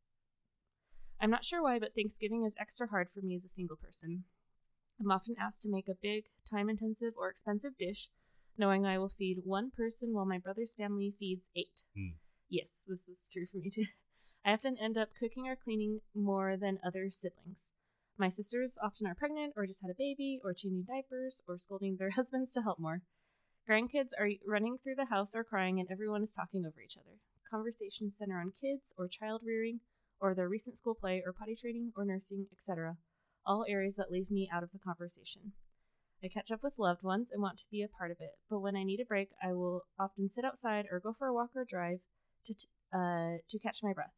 [1.21, 4.23] I'm not sure why, but Thanksgiving is extra hard for me as a single person.
[4.99, 8.09] I'm often asked to make a big, time intensive, or expensive dish,
[8.57, 11.83] knowing I will feed one person while my brother's family feeds eight.
[11.95, 12.15] Hmm.
[12.49, 13.85] Yes, this is true for me too.
[14.45, 17.73] I often end up cooking or cleaning more than other siblings.
[18.17, 21.97] My sisters often are pregnant or just had a baby or changing diapers or scolding
[21.97, 23.01] their husbands to help more.
[23.69, 27.19] Grandkids are running through the house or crying and everyone is talking over each other.
[27.49, 29.79] Conversations center on kids or child rearing
[30.19, 32.97] or their recent school play or potty training or nursing, etc.
[33.45, 35.53] All areas that leave me out of the conversation.
[36.23, 38.59] I catch up with loved ones and want to be a part of it, but
[38.59, 41.51] when I need a break, I will often sit outside or go for a walk
[41.55, 41.99] or drive
[42.45, 44.13] to t- uh, to catch my breath.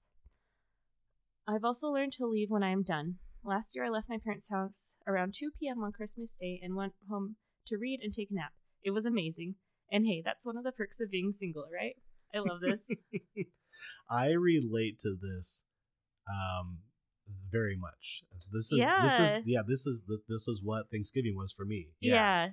[1.48, 3.18] I've also learned to leave when I am done.
[3.44, 5.84] Last year, I left my parents' house around 2 p.m.
[5.84, 7.36] on Christmas Day and went home
[7.68, 8.54] to read and take a nap.
[8.84, 9.56] It was amazing.
[9.92, 11.96] And hey, that's one of the perks of being single, right?
[12.34, 12.90] I love this.
[14.10, 15.64] I relate to this
[16.30, 16.80] um
[17.52, 18.24] very much.
[18.52, 21.88] This is this is yeah, this is this is what Thanksgiving was for me.
[22.00, 22.50] yeah.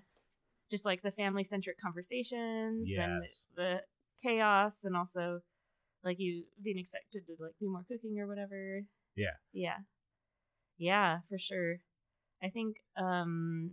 [0.70, 3.46] Just like the family centric conversations and Yes.
[3.56, 3.82] the
[4.22, 5.40] chaos and also
[6.04, 8.82] like you being expected to like do more cooking or whatever.
[9.16, 9.36] Yeah.
[9.52, 9.78] Yeah.
[10.76, 11.76] Yeah, for sure.
[12.42, 13.72] I think um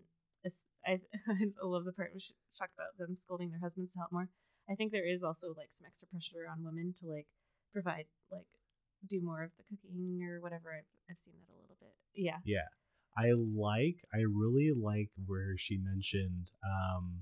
[0.86, 0.92] I
[1.28, 2.22] I love the part we
[2.58, 4.30] talked about them scolding their husbands to help more.
[4.70, 7.28] I think there is also like some extra pressure on women to like
[7.74, 8.48] provide like
[9.08, 10.74] do more of the cooking or whatever.
[10.74, 11.94] I've I've seen that a little bit.
[12.14, 12.38] Yeah.
[12.46, 12.68] Yeah.
[13.18, 17.22] I like I really like where she mentioned um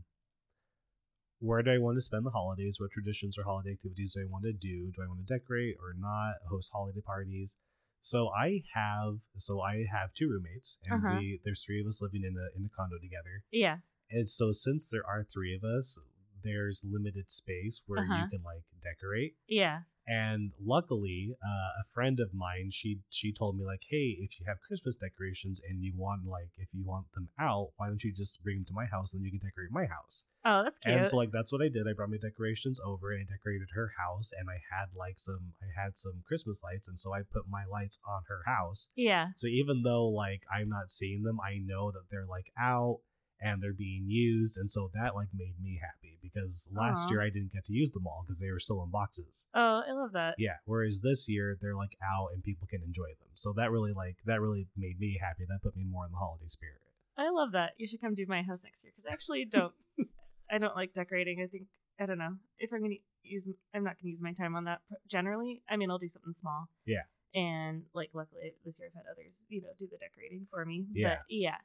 [1.40, 2.78] where do I want to spend the holidays?
[2.80, 4.92] What traditions or holiday activities do I want to do?
[4.96, 6.36] Do I want to decorate or not?
[6.50, 7.58] Host holiday parties.
[8.02, 11.18] So I have so I have two roommates and Uh-huh.
[11.20, 13.44] we there's three of us living in a in a condo together.
[13.52, 13.78] Yeah.
[14.10, 15.98] And so since there are three of us,
[16.44, 18.24] there's limited space where Uh-huh.
[18.24, 19.36] you can like decorate.
[19.48, 19.82] Yeah.
[20.06, 24.46] And luckily, uh, a friend of mine, she she told me like, hey, if you
[24.48, 28.12] have Christmas decorations and you want like if you want them out, why don't you
[28.12, 30.26] just bring them to my house and then you can decorate my house?
[30.46, 30.94] Oh, that's cute.
[30.94, 31.88] And so like that's what I did.
[31.88, 35.54] I brought my decorations over and I decorated her house and I had like some
[35.62, 38.90] I had some Christmas lights and so I put my lights on her house.
[38.96, 39.28] yeah.
[39.38, 43.00] So even though like I'm not seeing them, I know that they're like out
[43.42, 47.12] and they're being used and so that like made me happy because last Aw.
[47.12, 49.46] year I didn't get to use them all because they were still in boxes.
[49.54, 50.36] Oh, I love that.
[50.38, 53.30] Yeah, whereas this year they're like out and people can enjoy them.
[53.36, 55.44] So that really like that really made me happy.
[55.48, 56.82] That put me more in the holiday spirit.
[57.18, 57.72] I love that.
[57.78, 59.74] You should come do my house next year because I actually don't.
[60.52, 61.42] I don't like decorating.
[61.44, 61.64] I think
[62.00, 63.48] I don't know if I'm gonna use.
[63.74, 65.62] I'm not gonna use my time on that generally.
[65.70, 66.70] I mean, I'll do something small.
[66.86, 67.04] Yeah.
[67.36, 70.86] And like, luckily this year I've had others, you know, do the decorating for me.
[70.92, 71.10] Yeah.
[71.10, 71.58] But yeah.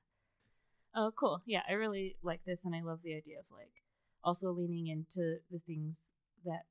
[0.95, 1.43] Oh, cool.
[1.47, 3.73] Yeah, I really like this, and I love the idea of like
[4.25, 6.11] also leaning into the things
[6.45, 6.63] that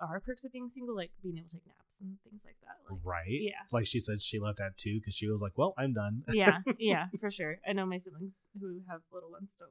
[0.00, 2.76] are perks of being single, like being able to take naps and things like that.
[2.90, 3.24] Like, right?
[3.28, 3.60] yeah.
[3.70, 6.22] Like she said she left at two because she was like, Well, I'm done.
[6.32, 7.58] yeah, yeah, for sure.
[7.68, 9.70] I know my siblings who have little ones don't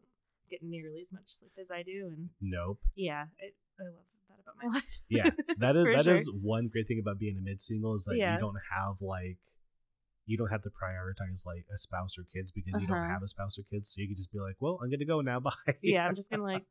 [0.50, 2.80] get nearly as much sleep as I do, and nope.
[2.96, 3.46] yeah, I,
[3.82, 5.00] I love that about my life.
[5.10, 5.30] Yeah.
[5.58, 6.36] That is that is sure.
[6.36, 8.34] one great thing about being a mid single is that Yeah.
[8.36, 9.38] you don't have like
[10.30, 13.13] you don't have to prioritize like a spouse or kids because you don't Uh-huh.
[13.13, 13.89] have a spouse or kids.
[13.92, 15.39] So you can just be like, Well, I'm gonna go now.
[15.48, 15.52] Bye.
[15.82, 16.65] yeah, I'm just gonna like,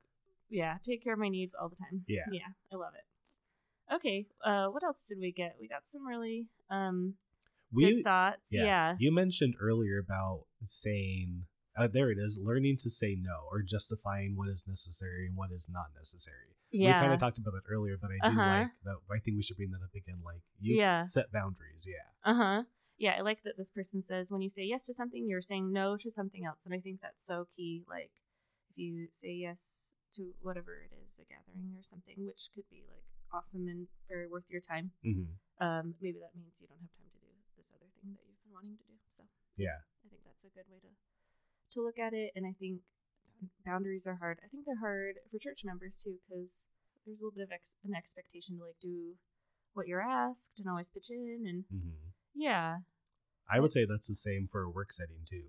[0.48, 2.04] yeah, take care of my needs all the time.
[2.06, 2.28] Yeah.
[2.30, 3.94] yeah, I love it.
[3.96, 5.56] Okay, uh, what else did we get?
[5.60, 7.14] We got some really um
[7.72, 8.48] we good thoughts.
[8.52, 8.64] yeah.
[8.64, 11.44] Yeah, You mentioned earlier about saying
[11.76, 15.50] uh, there it is, learning to say no or justifying what is necessary and what
[15.52, 16.56] is not necessary.
[16.72, 18.48] yeah, We kind of talked about that earlier, but I do Uh-huh.
[18.48, 18.96] like that.
[19.12, 20.20] I think we should bring that up again.
[20.24, 21.04] Like you Yeah.
[21.04, 21.86] set boundaries.
[21.88, 22.08] Yeah.
[22.30, 22.62] Uh huh.
[22.98, 25.72] Yeah, I like that this person says when you say yes to something, you're saying
[25.72, 26.66] no to something else.
[26.66, 27.84] And I think that's so key.
[27.88, 28.10] Like,
[28.70, 32.82] if you say yes to whatever it is, a gathering or something, which could be
[32.90, 36.94] like awesome and very worth your time, hmm um, maybe that means you don't have
[36.94, 38.94] time to do this other thing that you've been wanting to do.
[39.10, 39.24] So,
[39.56, 39.82] Yeah.
[40.04, 40.90] I think that's a good way to
[41.74, 42.30] to look at it.
[42.34, 42.82] And I think
[43.66, 44.38] boundaries are hard.
[44.44, 46.66] I think they're hard for church members too, because
[47.06, 49.14] there's a little bit of ex- an expectation to like do
[49.74, 51.44] what you're asked and always pitch in.
[51.46, 51.94] And hmm
[52.38, 52.78] yeah,
[53.50, 55.44] I would say that's the same for a work setting too.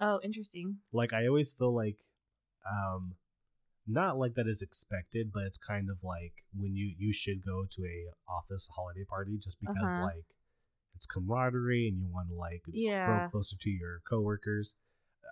[0.00, 0.78] Oh, interesting.
[0.92, 1.98] Like I always feel like,
[2.70, 3.14] um,
[3.86, 7.64] not like that is expected, but it's kind of like when you you should go
[7.70, 10.04] to a office holiday party just because Uh-huh.
[10.04, 10.24] like
[10.94, 13.06] it's camaraderie and you want to like Yeah.
[13.06, 14.74] grow closer to your coworkers.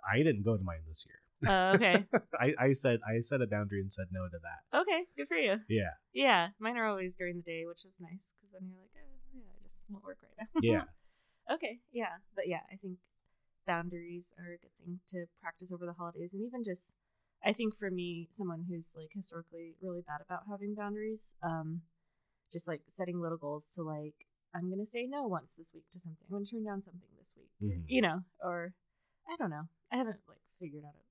[0.09, 1.19] I didn't go to mine this year.
[1.45, 2.05] Uh, okay.
[2.39, 4.79] I, I said I set a boundary and said no to that.
[4.81, 5.05] okay.
[5.17, 5.59] Good for you.
[5.67, 6.49] Yeah, Yeah.
[6.59, 9.49] Mine are always during the day, which is nice because then you're like, oh, yeah,
[9.49, 10.61] I just won't work right now.
[10.61, 10.83] yeah,
[11.51, 11.79] okay.
[11.91, 12.17] Yeah.
[12.35, 12.97] But yeah, I think
[13.65, 16.33] boundaries are a good thing to practice over the holidays.
[16.33, 16.93] And even just,
[17.43, 21.81] I think for me, someone who's like historically really bad about having boundaries, um,
[22.51, 25.85] just like setting little goals to like, I'm going to say no once this week
[25.91, 26.27] to something.
[26.31, 27.49] I'm to turn down something this week.
[27.61, 27.85] Mhm.
[27.87, 28.73] You know, or
[29.27, 29.67] I don't know.
[29.91, 31.03] I haven't like figured out a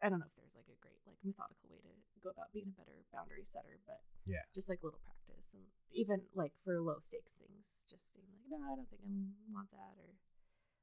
[0.00, 1.92] I don't know if there's like a great like methodical way to
[2.24, 4.40] go about being a better boundary setter, but Yeah.
[4.54, 5.19] just like little practice
[5.54, 9.10] and even like for low stakes things, just being like, no, I don't think I
[9.48, 10.10] want that, or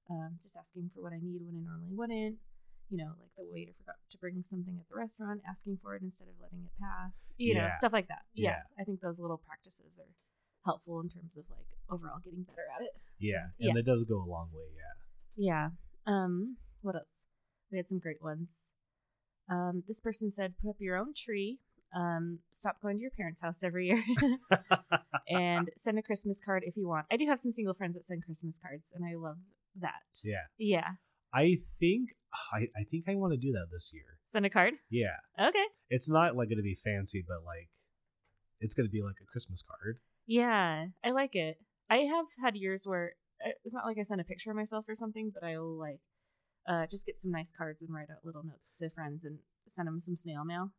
[0.10, 2.42] um, just asking for what I need when I normally wouldn't.
[2.90, 6.02] You know, like the waiter forgot to bring something at the restaurant, asking for it
[6.02, 7.34] instead of letting it pass.
[7.36, 8.24] You know, stuff like that.
[8.34, 8.64] Yeah.
[8.64, 8.82] Yeah.
[8.82, 10.16] I think those little practices are
[10.64, 12.96] helpful in terms of like overall getting better at it.
[12.96, 13.70] So, yeah, yeah.
[13.70, 14.72] and that does go a long way.
[14.76, 14.96] Yeah.
[15.36, 15.70] Yeah.
[16.08, 17.26] Um, what else?
[17.72, 18.72] We had some great ones.
[19.50, 21.60] Um, this person said, put up your own tree.
[22.00, 24.04] Um, stop going to your parents' house every year
[25.30, 27.06] and send a Christmas card if you want.
[27.12, 29.38] I do have some single friends that send Christmas cards, and I love
[29.80, 30.04] that.
[30.24, 30.90] yeah, Yeah.
[31.34, 32.12] I think
[32.54, 34.04] I I think I want to do that this year.
[34.26, 34.74] Send a card.
[34.90, 35.66] Yeah, Okay.
[35.90, 37.70] it's not like going to be fancy, but like
[38.60, 40.00] it's going to be like a Christmas card.
[40.26, 41.58] Yeah, I like it.
[41.90, 43.14] I have had years where
[43.46, 46.00] uh, it's not like I send a picture of myself or something, but I'll like
[46.68, 49.88] uh, just get some nice cards and write out little notes to friends and send
[49.88, 50.72] them some snail mail.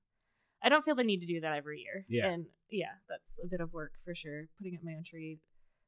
[0.63, 2.05] I don't feel the need to do that every year.
[2.09, 2.27] Yeah.
[2.29, 4.49] And yeah, that's a bit of work for sure.
[4.59, 5.39] Putting up my own tree,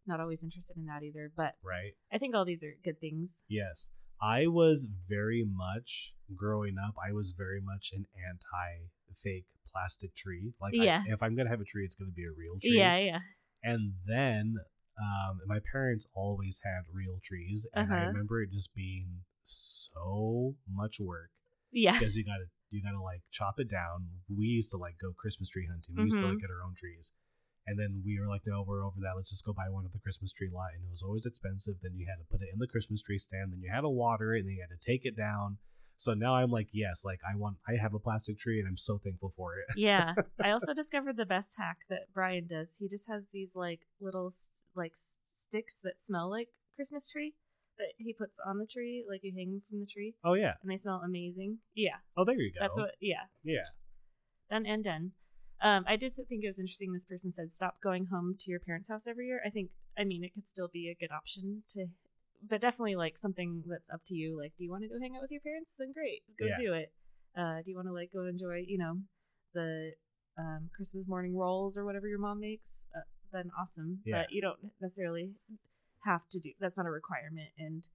[0.07, 1.31] not always interested in that either.
[1.37, 1.93] But Right.
[2.13, 3.43] I think all these are good things.
[3.49, 3.91] Yes.
[4.23, 8.89] I was very much growing up, I was very much an anti
[9.23, 10.53] fake plastic tree.
[10.61, 11.03] Like, I- Yeah.
[11.07, 12.79] if I'm going to have a tree, it's going to be a real tree.
[12.79, 13.19] Yeah, yeah.
[13.63, 14.57] And then
[15.01, 17.67] um, my parents always had real trees.
[17.73, 18.07] And I Uh-huh.
[18.09, 21.31] remember it just being so much work
[21.73, 21.99] Yeah.
[21.99, 24.07] because you gotta you gotta like chop it down.
[24.29, 25.95] We used to like go Christmas tree hunting.
[25.97, 26.41] We used to like Mhm.
[26.43, 27.13] get our own trees.
[27.67, 29.13] And then we were like, no, we're over that.
[29.17, 30.71] Let's just go buy one at the Christmas tree lot.
[30.75, 31.75] And it was always expensive.
[31.83, 33.53] Then you had to put it in the Christmas tree stand.
[33.53, 34.41] Then you had to water it.
[34.41, 35.59] And then you had to take it down.
[35.97, 38.79] So now I'm like, yes, like I want, I have a plastic tree and I'm
[38.79, 39.67] so thankful for it.
[39.77, 40.15] yeah.
[40.43, 42.77] I also discovered the best hack that Brian does.
[42.81, 44.33] He just has these like little
[44.75, 44.95] like
[45.27, 47.35] sticks that smell like Christmas tree
[47.81, 50.55] that he puts on the tree, like you hang from the tree, Oh, yeah.
[50.63, 51.59] and they smell amazing.
[51.75, 52.61] Yeah, Oh, there you go.
[52.61, 52.93] that's what.
[53.01, 53.65] Yeah, Yeah.
[54.51, 55.13] done and done.
[55.63, 56.93] Um, I did think it was interesting.
[56.93, 60.05] This person said, "Stop going home to your parents' house every year." I think, I
[60.05, 61.87] mean, it could still be a good option to,
[62.43, 64.39] but definitely like something that's up to you.
[64.39, 65.75] Like, do you want to go hang out with your parents?
[65.79, 66.57] Then great, go Yeah.
[66.57, 66.93] do it.
[67.37, 69.01] Uh, do you want to like go enjoy, you know,
[69.55, 69.93] the
[70.39, 72.87] um, Christmas morning rolls or whatever your mom makes?
[72.97, 73.01] Uh,
[73.33, 74.01] then awesome.
[74.05, 74.23] Yeah.
[74.23, 75.35] But you don't necessarily
[76.05, 76.51] have to do.
[76.61, 77.87] That's not a requirement, and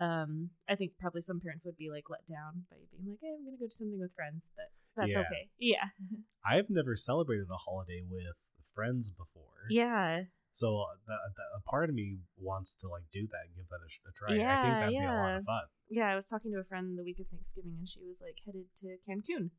[0.00, 3.34] um, I think probably some parents would be like let down by being like, "Hey,
[3.36, 5.20] I'm gonna go do something with friends," but that's Yeah.
[5.20, 5.48] okay.
[5.58, 5.88] Yeah.
[6.44, 8.36] I've never celebrated a holiday with
[8.74, 9.66] friends before.
[9.70, 10.24] Yeah.
[10.52, 13.68] So uh, the, the, a part of me wants to like do that and give
[13.68, 14.28] that a, a try.
[14.28, 15.36] I think Yeah, that'd be a lot yeah.
[15.38, 15.62] of fun.
[15.90, 18.40] Yeah, I was talking to a friend the week of Thanksgiving and she was like
[18.44, 19.50] headed to Cancun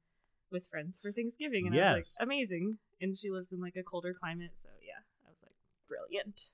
[0.52, 2.80] with friends for Thanksgiving and I was like amazing.
[3.00, 5.54] And she lives in like a colder climate, so yeah, I was like
[5.88, 6.50] brilliant.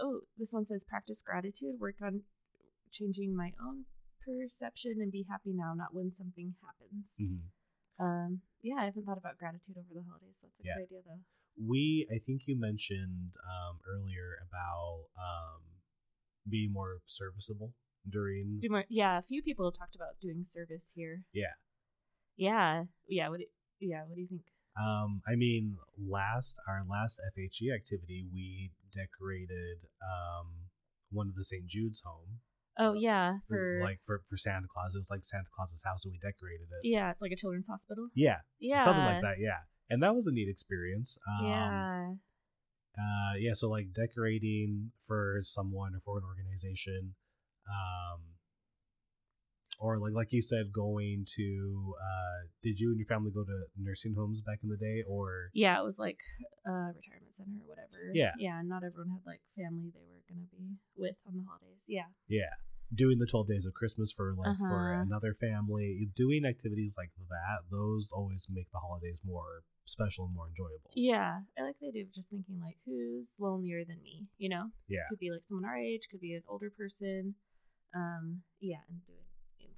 [0.00, 2.22] Oh, this one says practice gratitude, work on
[2.90, 3.84] changing my own
[4.24, 7.16] perception and be happy now, not when something happens.
[7.20, 7.40] Mhm.
[7.98, 10.38] Um, yeah, I haven't thought about gratitude over the holidays.
[10.42, 10.76] That's a Yeah.
[10.76, 11.20] good idea though.
[11.60, 15.62] We, I think you mentioned um, earlier about um,
[16.48, 17.74] being more serviceable
[18.08, 18.60] during.
[18.68, 21.24] More, yeah, a few people have talked about doing service here.
[21.32, 21.54] Yeah.
[22.36, 23.28] Yeah, yeah.
[23.28, 23.38] What?
[23.40, 23.46] Do,
[23.80, 24.04] yeah.
[24.04, 24.44] What do you think?
[24.80, 30.68] Um, I mean, last our last FHE activity, we decorated um,
[31.10, 31.66] one of the St.
[31.66, 32.40] Jude's home.
[32.78, 34.94] Oh yeah, for like for, for Santa Claus.
[34.94, 36.88] It was like Santa Claus's house, and we decorated it.
[36.88, 38.06] yeah, it's like a children's hospital.
[38.14, 39.36] Yeah, Yeah, something like that.
[39.40, 41.18] Yeah, and that was a neat experience.
[41.28, 42.10] Um, yeah,
[42.98, 47.14] uh yeah so like decorating for someone or for an organization
[47.68, 48.20] um
[49.78, 53.58] or like like you said going to uh did you and your family go to
[53.78, 55.78] nursing homes back in the day or yeah.
[55.80, 56.18] It was like
[56.66, 58.10] a retirement center or whatever.
[58.14, 58.32] Yeah.
[58.38, 58.60] yeah.
[58.64, 61.84] Not everyone had like family they were gonna be with on the holidays.
[61.88, 62.54] Yeah, yeah
[62.94, 65.02] doing the 12 days of christmas for like for Uh-huh.
[65.02, 70.48] another family doing activities like that those always make the holidays more special and more
[70.48, 71.40] enjoyable yeah.
[71.58, 74.28] I like the idea of just thinking like, who's lonelier than me?
[74.38, 77.34] You know, yeah could be like someone our age, could be an older person.
[77.94, 79.27] Um, yeah, and doing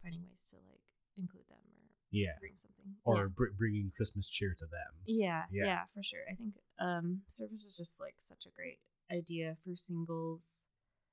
[0.03, 0.81] finding ways to like
[1.17, 3.27] include them or yeah bring something or Yeah.
[3.35, 5.65] br- bringing christmas cheer to them Yeah, Yeah.
[5.67, 6.25] yeah, for sure.
[6.31, 8.79] I think um service is just like such a great
[9.11, 10.65] idea for singles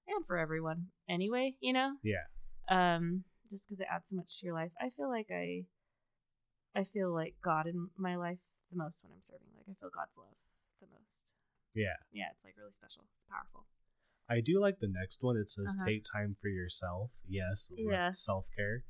[0.07, 1.97] and for everyone anyway, you know?
[2.03, 2.25] yeah
[2.69, 4.71] Um just cuz it adds so much to your life.
[4.79, 5.65] I feel like I
[6.75, 9.47] I feel like God in my life the most when I'm serving.
[9.55, 10.37] Like I feel God's love
[10.79, 11.33] the most.
[11.73, 13.03] yeah Yeah, it's like really special.
[13.15, 13.65] It's powerful.
[14.29, 15.37] I do like the next one.
[15.37, 15.85] It says Uh-huh.
[15.85, 17.11] take time for yourself.
[17.27, 18.11] Yes, Yeah.
[18.11, 18.83] self care.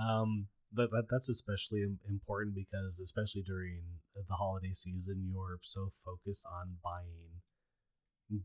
[0.00, 6.44] Um, but that, that's especially important because especially during the holiday season, you're so focused
[6.46, 7.40] on buying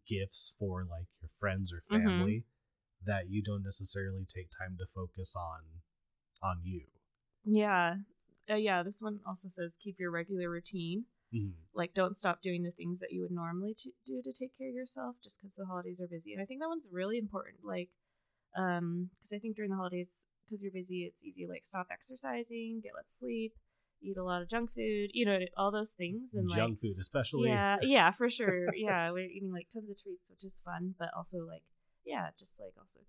[0.08, 2.04] gifts for like your friends or Mhm.
[2.04, 2.46] family
[3.04, 5.82] that you don't necessarily take time to focus on
[6.42, 6.86] on you.
[7.44, 7.98] Yeah.
[8.50, 11.06] Uh, yeah, this one also says keep your regular routine.
[11.34, 11.54] Mhm.
[11.74, 14.70] like don't stop doing the things that you would normally to do to take care
[14.70, 17.58] of yourself just because the holidays are busy and i think that one's really important
[17.64, 17.90] like
[18.58, 22.82] um because i think during the holidays because you're busy it's easy like stop exercising
[22.84, 23.54] get less sleep
[24.02, 26.98] eat a lot of junk food you know all those things and Junk like food,
[27.00, 27.50] especially.
[27.50, 31.10] yeah yeah for sure yeah we're eating like tons of treats which is fun but
[31.16, 31.64] also like
[32.06, 33.02] yeah just like also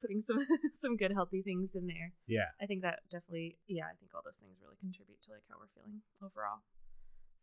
[0.00, 0.38] putting some
[0.74, 2.52] some good healthy things in there yeah.
[2.60, 5.56] I think that definitely, yeah, I think all those things really contribute to like how
[5.58, 6.62] we're feeling overall.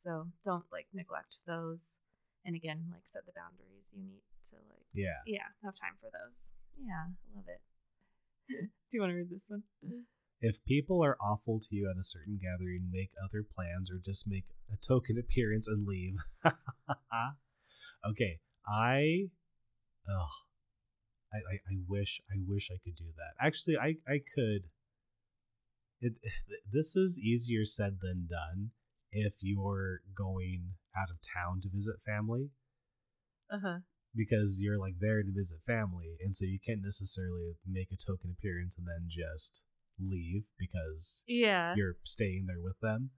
[0.02, 0.98] So don't like mm.
[0.98, 1.98] neglect those.
[2.46, 5.22] And again, like set the boundaries you need to like, Yeah.
[5.28, 6.50] yeah, have time for those.
[6.78, 7.62] Yeah, I love it.
[8.90, 9.64] Do you want to read this one?
[10.42, 14.28] If people are awful to you at a certain gathering, make other plans or just
[14.28, 16.18] make a token appearance and leave.
[18.10, 19.30] okay, I,
[20.10, 20.34] oh,
[21.32, 23.46] I, I, I wish, I wish I could do that.
[23.46, 24.64] Actually, I, I could.
[26.02, 26.14] It,
[26.74, 28.72] this is easier said than done
[29.12, 32.50] if you're going out of town to visit family
[33.52, 33.78] Uh huh.
[34.16, 38.30] because you're like there to visit family and so you can't necessarily make a token
[38.38, 39.64] appearance and then just
[40.00, 41.76] leave because Yeah.
[41.76, 43.12] you're staying there with them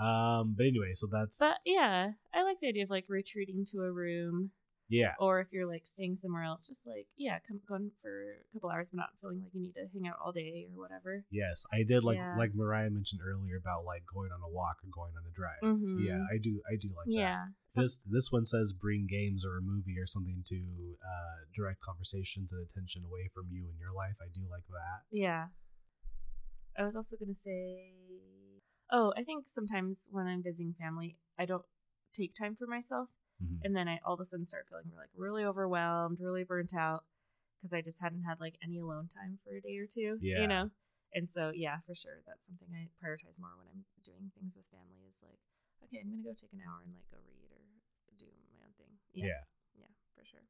[0.00, 3.82] um but anyway so that's But yeah, I like the idea of like retreating to
[3.82, 4.50] a room
[4.88, 5.14] Yeah.
[5.18, 8.70] Or if you're like staying somewhere else, just like yeah, come going for a couple
[8.70, 11.24] hours, but not feeling like you need to hang out all day or whatever.
[11.30, 12.36] Yes, I did like Yeah.
[12.38, 15.60] like Mariah mentioned earlier about like going on a walk or going on a drive.
[15.62, 16.04] Mhm.
[16.06, 17.12] Yeah, I do I do like that.
[17.12, 17.46] yeah.
[17.70, 21.80] So- This this one says bring games or a movie or something to uh, direct
[21.80, 24.16] conversations and attention away from you and your life.
[24.22, 25.02] I do like that.
[25.10, 25.48] Yeah.
[26.78, 27.90] I was also going to say,
[28.92, 31.64] oh, I think sometimes when I'm visiting family, I don't
[32.14, 33.10] take time for myself.
[33.42, 33.60] Mhm.
[33.64, 37.04] And then I all of a sudden start feeling like really overwhelmed, really burnt out
[37.58, 40.40] because I just hadn't had like any alone time for a day or two, Yeah.
[40.42, 40.70] you know?
[41.14, 42.20] And so, yeah, for sure.
[42.26, 45.38] That's something I prioritize more when I'm doing things with family is like,
[45.84, 48.60] okay, I'm going to go take an hour and like go read or do my
[48.66, 48.92] own thing.
[49.14, 49.26] yeah.
[49.26, 49.42] Yeah.
[49.78, 50.44] Yeah, for sure.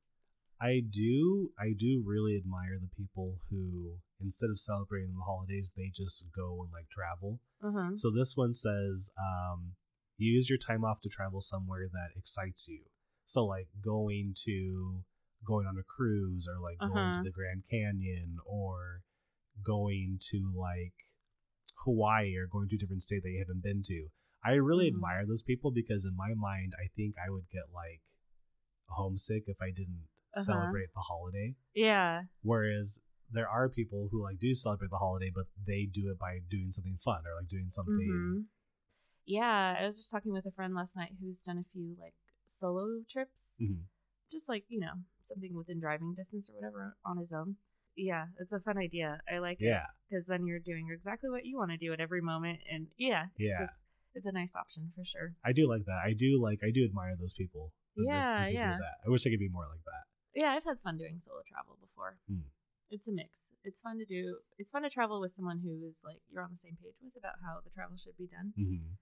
[0.61, 5.91] I do I do really admire the people who instead of celebrating the holidays they
[5.95, 7.41] just go and like travel.
[7.63, 7.91] Uh-huh.
[7.97, 9.77] So this one says um
[10.19, 12.81] use your time off to travel somewhere that excites you.
[13.25, 15.05] So like going to
[15.45, 17.25] going on a cruise or like going to Uh-huh.
[17.25, 19.03] the Grand Canyon or
[19.63, 20.95] going to like
[21.85, 24.09] Hawaii or going to a different state that you haven't been to.
[24.45, 24.95] I really Mhm.
[24.95, 28.01] admire those people because in my mind I think I would get like
[28.89, 30.43] homesick if I didn't Uh-huh.
[30.45, 31.55] celebrate the holiday.
[31.75, 32.25] Yeah.
[32.43, 33.01] Whereas
[33.31, 36.73] there are people who like do celebrate the holiday, but they do it by doing
[36.73, 37.97] something fun or like doing something.
[37.97, 38.47] Mhm.
[39.27, 42.15] Yeah, I was just talking with a friend last night who's done a few like
[42.47, 43.87] solo trips, Mhm.
[44.31, 47.57] just like you know something within driving distance or whatever on his own.
[47.97, 49.21] Yeah, it's a fun idea.
[49.31, 52.01] I like it Yeah, because then you're doing exactly what you want to do at
[52.01, 53.59] every moment, and yeah, yeah.
[53.59, 53.83] just
[54.15, 55.35] it's a nice option for sure.
[55.45, 56.01] I do like that.
[56.05, 56.61] I do like.
[56.63, 57.73] I do admire those people.
[57.97, 58.77] Yeah, who yeah.
[58.79, 59.01] that.
[59.05, 60.05] I wish I could be more like that.
[60.35, 62.19] Yeah, I've had fun doing solo travel before.
[62.29, 62.53] Hmm.
[62.91, 63.53] It's a mix.
[63.65, 64.39] It's fun to do.
[64.59, 67.17] It's fun to travel with someone who is like you're on the same page with
[67.17, 68.53] about how the travel should be done.
[68.55, 68.95] hmm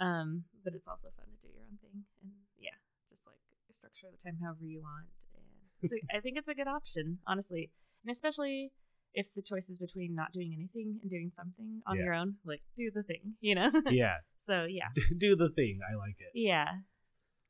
[0.00, 2.76] Um, but it's also fun to do your own thing, and yeah,
[3.10, 3.38] just like
[3.70, 5.06] structure the time however you want.
[5.34, 5.44] And
[5.82, 7.70] it's a, I think it's a good option, honestly,
[8.04, 8.70] and especially
[9.14, 12.04] if the choice is between not doing anything and doing something on Yeah.
[12.04, 13.70] your own, like do the thing, you know.
[13.86, 14.88] Yeah, so yeah,
[15.18, 15.80] do the thing.
[15.90, 16.30] I like it.
[16.34, 16.68] yeah,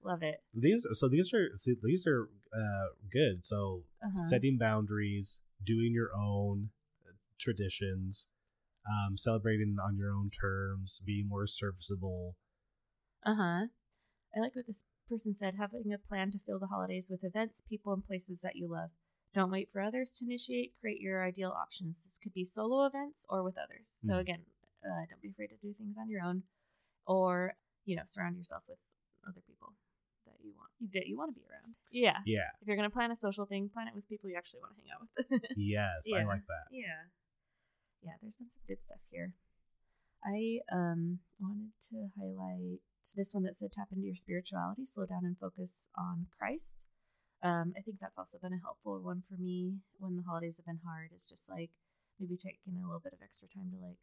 [0.02, 0.40] love it.
[0.54, 3.44] These so these are see, these are uh, good.
[3.44, 4.22] So Uh-huh.
[4.28, 6.70] setting boundaries, doing your own
[7.06, 8.26] uh, traditions,
[8.90, 12.36] um, celebrating on your own terms, being more serviceable.
[13.24, 13.66] Uh huh.
[14.36, 17.62] I like what this person said having a plan to fill the holidays with events,
[17.66, 18.90] people, and places that you love.
[19.34, 20.74] Don't wait for others to initiate.
[20.80, 22.00] Create your ideal options.
[22.02, 23.98] This could be solo events or with others.
[24.04, 24.20] So, Mhm.
[24.20, 24.46] again,
[24.84, 26.44] uh, don't be afraid to do things on your own
[27.06, 28.78] or, you know, surround yourself with
[29.26, 29.74] other people
[30.26, 31.76] that you want that you want to be around.
[31.90, 32.22] Yeah.
[32.24, 32.50] Yeah.
[32.60, 34.74] If you're going to plan a social thing, plan it with people you actually want
[34.76, 35.42] to hang out with.
[35.56, 36.68] Yes, I like that.
[36.70, 37.04] Yeah.
[38.02, 39.32] Yeah, there's been some good stuff here.
[40.24, 42.80] I um wanted to highlight
[43.16, 46.86] this one that said tap into your spirituality, slow down and focus on Christ.
[47.42, 50.66] Um, I think that's also been a helpful one for me when the holidays have
[50.66, 51.10] been hard.
[51.14, 51.70] Is just like
[52.18, 53.98] maybe taking a little bit of extra time to like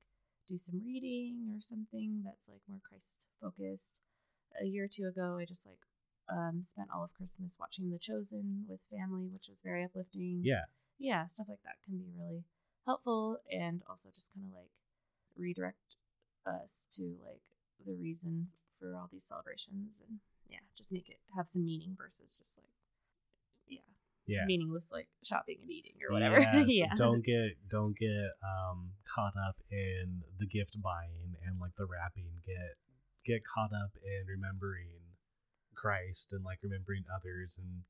[0.47, 4.01] do some reading or something that's like more Christ focused.
[4.61, 5.83] A year or two ago, I just like
[6.31, 10.63] um spent all of Christmas watching The Chosen with family, which was very uplifting Yeah.
[10.97, 12.45] yeah, stuff like that can be really
[12.85, 14.69] helpful and also just kind of like
[15.37, 15.95] redirect
[16.45, 17.41] us to like
[17.85, 18.47] the reason
[18.79, 20.19] for all these celebrations and
[20.49, 22.69] yeah, just make it have some meaning versus just like
[23.67, 23.79] yeah,
[24.27, 24.45] Yeah.
[24.45, 26.39] meaningless like shopping and eating or whatever.
[26.39, 26.93] Yes, yeah.
[26.95, 32.29] Don't get don't get um caught up in the gift buying and like the wrapping.
[32.45, 32.77] Get
[33.25, 34.89] get caught up in remembering
[35.73, 37.83] Christ and like remembering others and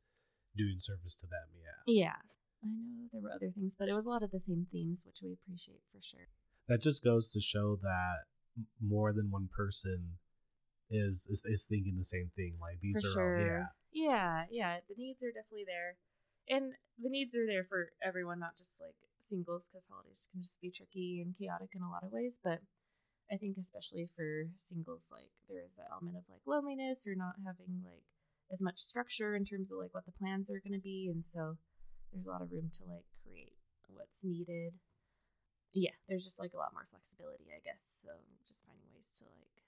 [0.56, 1.48] doing service to them.
[1.86, 1.93] Yeah.
[2.06, 2.20] Yeah.
[2.66, 5.03] I know there were other things, but it was a lot of the same themes,
[5.05, 6.28] which we appreciate for sure.
[6.68, 8.26] That just goes to show that
[8.82, 10.18] more than one person
[10.89, 12.55] is is, is thinking the same thing.
[12.59, 13.38] Like these for are sure.
[13.38, 13.66] all yeah.
[13.93, 14.78] yeah, yeah.
[14.88, 15.97] The needs are definitely there,
[16.49, 20.61] and the needs are there for everyone, not just like singles, because holidays can just
[20.61, 22.39] be tricky and chaotic in a lot of ways.
[22.41, 22.61] But
[23.32, 27.36] I think especially for singles, like there is that element of like loneliness or not
[27.45, 28.05] having like
[28.51, 31.26] as much structure in terms of like what the plans are going to be, and
[31.26, 31.57] so
[32.16, 33.51] there's a lot of room to like create
[33.91, 34.72] what's needed.
[35.74, 37.84] Yeah, there's just like a lot more flexibility, I guess.
[37.84, 38.09] So
[38.47, 39.68] just finding ways to like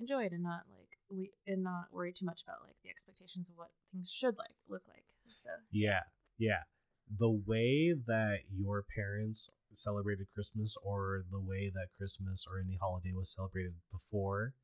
[0.00, 3.50] enjoy it and not like we and not worry too much about like the expectations
[3.50, 5.04] of what things should like look like.
[5.28, 6.08] So Yeah,
[6.38, 6.64] yeah.
[7.06, 13.12] The way that your parents celebrated Christmas or the way that Christmas or any holiday
[13.14, 14.54] was celebrated before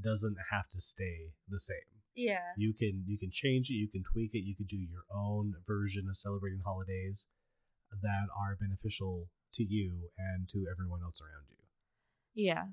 [0.00, 2.05] doesn't have to stay the same.
[2.16, 5.04] Yeah, You can you can change it, you can tweak it, you could do your
[5.14, 7.26] own version of celebrating holidays
[8.02, 11.62] that are beneficial to you and to everyone else around you.
[12.34, 12.64] yeah,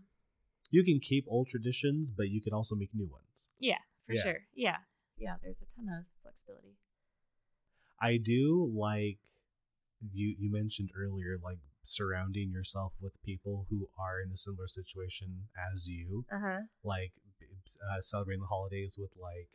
[0.71, 3.49] You can keep old traditions, but you can also make new ones.
[3.59, 4.23] yeah, for Yeah.
[4.23, 4.39] sure.
[4.55, 4.77] Yeah,
[5.17, 5.35] yeah.
[5.41, 6.77] There's a ton of flexibility.
[8.01, 9.19] I do like
[10.11, 15.47] you you mentioned earlier like surrounding yourself with people who are in a similar situation
[15.71, 16.59] as you Uh huh.
[16.83, 17.13] like
[17.67, 19.49] uh, celebrating the holidays with like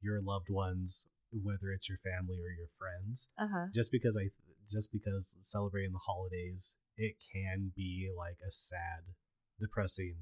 [0.00, 3.66] your loved ones whether it's your family or your friends Uh huh.
[3.74, 4.28] just because i
[4.70, 9.02] just because celebrating the holidays it can be like a sad
[9.60, 10.16] depressing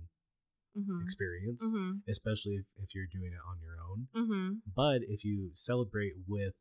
[0.77, 1.03] Mm-hmm.
[1.03, 2.11] experience Mm-hmm.
[2.11, 4.55] especially if, if you're doing it on your own Mm-hmm.
[4.75, 6.55] but if you celebrate with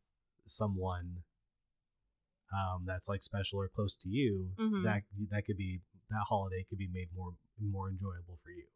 [0.46, 1.24] someone
[2.54, 4.84] um, that's like special or close to you, Mhm.
[4.84, 5.02] that
[5.32, 5.82] that could be
[6.12, 8.68] that holiday could be made more more enjoyable for you.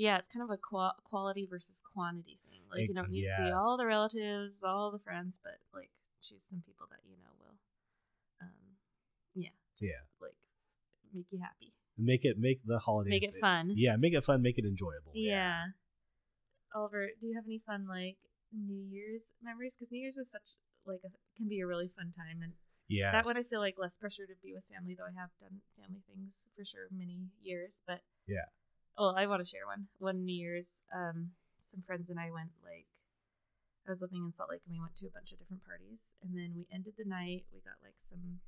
[0.00, 2.62] Yeah, it's kind of a qua- quality versus quantity thing.
[2.72, 5.90] Like you don't need to see all the relatives, all the friends, but like
[6.22, 7.56] choose some people that you know will,
[8.40, 8.80] um,
[9.34, 10.00] yeah, just, Yeah.
[10.22, 10.36] like
[11.12, 13.72] make you happy, Make it make the holidays make it fun.
[13.76, 15.12] Yeah, make it fun, make it enjoyable.
[15.12, 15.76] Yeah.
[16.74, 18.16] Oliver, do you have any fun like
[18.56, 19.76] New Year's memories?
[19.76, 22.54] Because New Year's is such like a, can be a really fun time, and
[22.88, 23.12] yeah.
[23.12, 25.60] that one I feel like less pressure to be with family, though I have done
[25.76, 27.82] family things for sure many years.
[27.86, 28.48] But Yeah.
[29.00, 29.88] Well, I want to share one.
[29.98, 32.86] One New Year's, um, some friends and I went like
[33.88, 36.12] I was living in Salt Lake and we went to a bunch of different parties,
[36.22, 37.48] and then we ended the night.
[37.48, 38.44] We got like some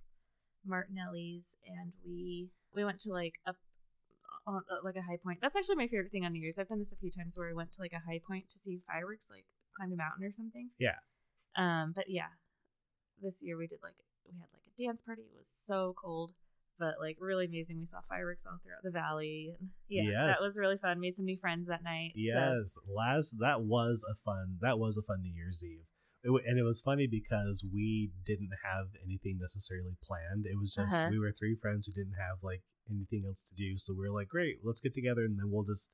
[0.66, 3.56] Martinelli's, and we we went to like up
[4.46, 5.38] on uh, like a high point.
[5.40, 6.58] That's actually my favorite thing on New Year's.
[6.58, 8.58] I've done this a few times where I went to like a high point to
[8.58, 10.68] see fireworks, like climbed a mountain or something.
[10.78, 11.00] Yeah.
[11.56, 12.36] Um, but yeah,
[13.22, 13.96] this year we did like
[14.28, 15.22] we had like a dance party.
[15.22, 16.32] It was so cold,
[16.82, 17.78] but like really amazing.
[17.78, 20.38] We saw fireworks all throughout the valley, and yeah, Yes.
[20.38, 20.98] that was really fun.
[20.98, 22.10] Made some new friends that night.
[22.14, 25.86] so- Yes, last that was a fun that was a fun New Year's Eve.
[26.24, 30.46] It, and it was funny because we didn't have anything necessarily planned.
[30.46, 31.08] It was just Uh-huh.
[31.10, 34.14] we were three friends who didn't have like anything else to do, so we were
[34.20, 35.90] like, "Great, let's get together and then we'll just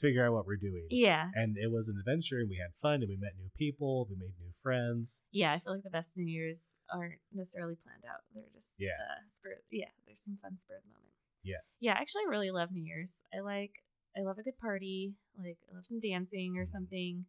[0.00, 3.02] figure out what we're doing." yeah, And it was an adventure, and we had fun,
[3.02, 5.20] and we met new people, we made new friends.
[5.32, 5.52] yeah.
[5.52, 8.20] I feel like the best New Year's aren't necessarily planned out.
[8.34, 8.96] They're just Yeah.
[9.00, 9.60] uh, spur.
[9.70, 11.12] Yeah, there's some fun spur of the moment.
[11.42, 11.78] Yes.
[11.80, 13.22] Yeah, actually, I really love New Year's.
[13.34, 13.82] I like
[14.16, 15.14] I love a good party.
[15.38, 16.68] Like I love some dancing or Mhm.
[16.68, 17.26] something.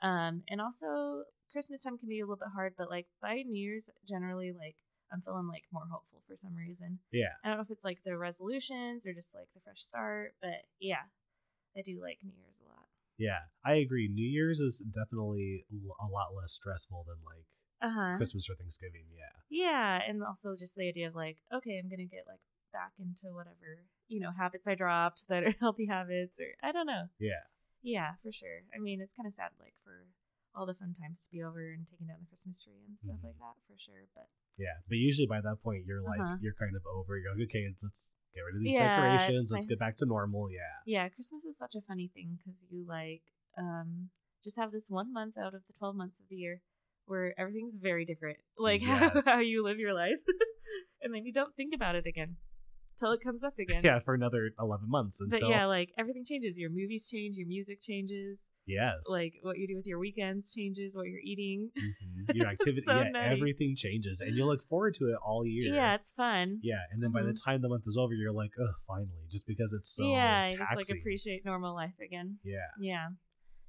[0.00, 3.60] Um, and also Christmas time can be a little bit hard, but like by New
[3.60, 4.76] Year's, generally, like
[5.12, 7.00] I'm feeling like more hopeful for some reason.
[7.12, 7.34] Yeah.
[7.44, 10.64] I don't know if it's like the resolutions or just like the fresh start, but
[10.80, 11.02] yeah,
[11.76, 12.86] I do like New Year's a lot.
[13.18, 13.48] Yeah.
[13.64, 14.08] I agree.
[14.08, 17.46] New Year's is definitely l- a lot less stressful than like
[17.80, 18.16] Uh huh.
[18.16, 19.04] Christmas or Thanksgiving.
[19.14, 19.32] Yeah.
[19.48, 22.40] Yeah, and also just the idea of like, okay, I'm gonna get like
[22.72, 26.86] back into whatever you know habits I dropped that are healthy habits, or I don't
[26.86, 27.08] know.
[27.18, 27.44] Yeah.
[27.82, 28.62] Yeah, for sure.
[28.74, 30.06] I mean, it's kind of sad, like for
[30.54, 33.16] all the fun times to be over and taking down the Christmas tree and stuff
[33.20, 33.24] Mhm.
[33.24, 34.06] like that, for sure.
[34.14, 36.36] But Yeah, but usually by that point you're like Uh-huh.
[36.40, 37.16] you're kind of over.
[37.18, 39.50] You're like, okay, let's get rid of these Yeah, decorations.
[39.52, 39.66] Let's nice.
[39.66, 40.50] get back to normal.
[40.50, 43.22] Yeah, yeah, Christmas is such a funny thing because you like
[43.58, 44.10] um
[44.44, 46.60] just have this one month out of the twelve months of the year
[47.06, 49.24] where everything's very different, like Yes.
[49.24, 50.22] how, how you live your life,
[51.02, 52.36] and then you don't think about it again
[53.02, 53.82] till it comes up again.
[53.84, 56.58] yeah, for another eleven months But yeah, like everything changes.
[56.58, 60.94] Your movies change, your music changes, yes, like what you do with your weekends changes,
[60.94, 61.70] what you're eating.
[61.76, 62.34] Mhm.
[62.34, 62.82] your activity.
[62.86, 63.26] So yeah, nutty.
[63.34, 65.74] everything changes, and you look forward to it all year.
[65.74, 66.60] Yeah, it's fun.
[66.62, 67.44] yeah, and then by the Mhm.
[67.44, 70.56] time the month is over, you're like, oh, finally, just because it's so yeah, you
[70.56, 70.76] taxing.
[70.78, 72.38] just like appreciate normal life again.
[72.44, 73.08] Yeah, Yeah.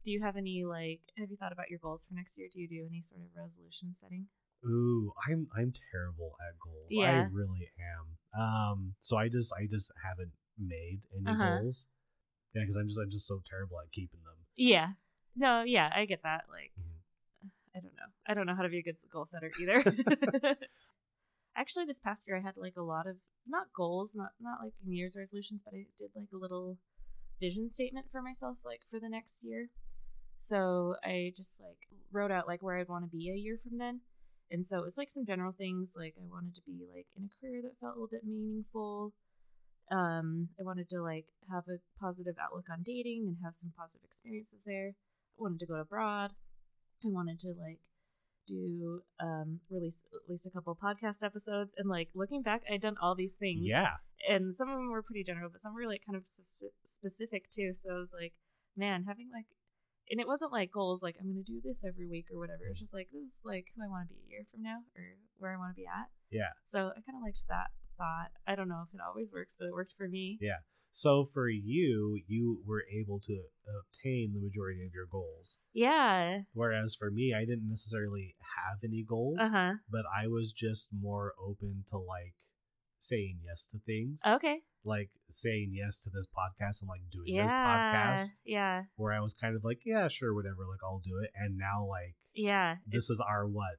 [0.05, 2.49] Do you have any like have you thought about your goals for next year?
[2.53, 4.27] Do you do any sort of resolution setting?
[4.65, 6.87] Ooh, I'm I'm terrible at goals.
[6.89, 7.09] Yeah.
[7.09, 8.39] I really am.
[8.41, 11.57] Um, so I just I just haven't made any Uh-huh.
[11.59, 11.87] goals.
[12.53, 14.35] Yeah, because I'm just I'm just so terrible at keeping them.
[14.55, 14.93] Yeah.
[15.35, 16.45] No, yeah, I get that.
[16.49, 17.49] Like Mhm.
[17.75, 18.09] I don't know.
[18.27, 19.83] I don't know how to be a good goal setter either.
[21.55, 24.73] Actually, this past year I had like a lot of not goals, not not like
[24.83, 26.77] New Year's resolutions, but I did like a little
[27.39, 29.69] vision statement for myself like for the next year.
[30.39, 31.77] So I just like
[32.11, 34.01] wrote out like where I'd want to be a year from then.
[34.51, 37.25] And so it was like some general things like I wanted to be like in
[37.25, 39.13] a career that felt a little bit meaningful.
[39.91, 44.05] Um, I wanted to like have a positive outlook on dating and have some positive
[44.05, 44.89] experiences there.
[45.37, 46.31] I wanted to go abroad.
[47.03, 47.79] I wanted to like
[48.45, 52.97] do um release at least a couple podcast episodes and like looking back I'd done
[53.01, 53.91] all these things Yeah,
[54.29, 57.49] and some of them were pretty general, but some were like kind of s- specific
[57.49, 57.71] too.
[57.73, 58.33] So I was like,
[58.75, 59.45] man, having like,
[60.09, 62.63] and it wasn't like goals like I'm gonna do this every week or whatever.
[62.69, 64.79] It's just like this is like who I want to be a year from now
[64.95, 65.03] or
[65.39, 66.07] where I want to be at.
[66.31, 66.51] yeah.
[66.63, 68.31] So I kind of liked that thought.
[68.47, 70.37] I don't know if it always works, but it worked for me.
[70.41, 70.61] Yeah.
[70.95, 73.33] So for you, you were able to
[73.65, 75.57] obtain the majority of your goals.
[75.73, 76.41] Yeah.
[76.53, 79.73] Whereas for me, I didn't necessarily have any goals, Uh huh.
[79.89, 82.35] but I was just more open to like
[83.03, 84.21] saying yes to things.
[84.25, 84.61] Okay.
[84.85, 87.43] Like saying yes to this podcast and like doing Yeah.
[87.43, 88.83] this podcast Yeah.
[88.95, 91.31] where I was kind of like, yeah, sure, whatever, like I'll do it.
[91.35, 92.77] And now like Yeah.
[92.87, 93.77] this is our what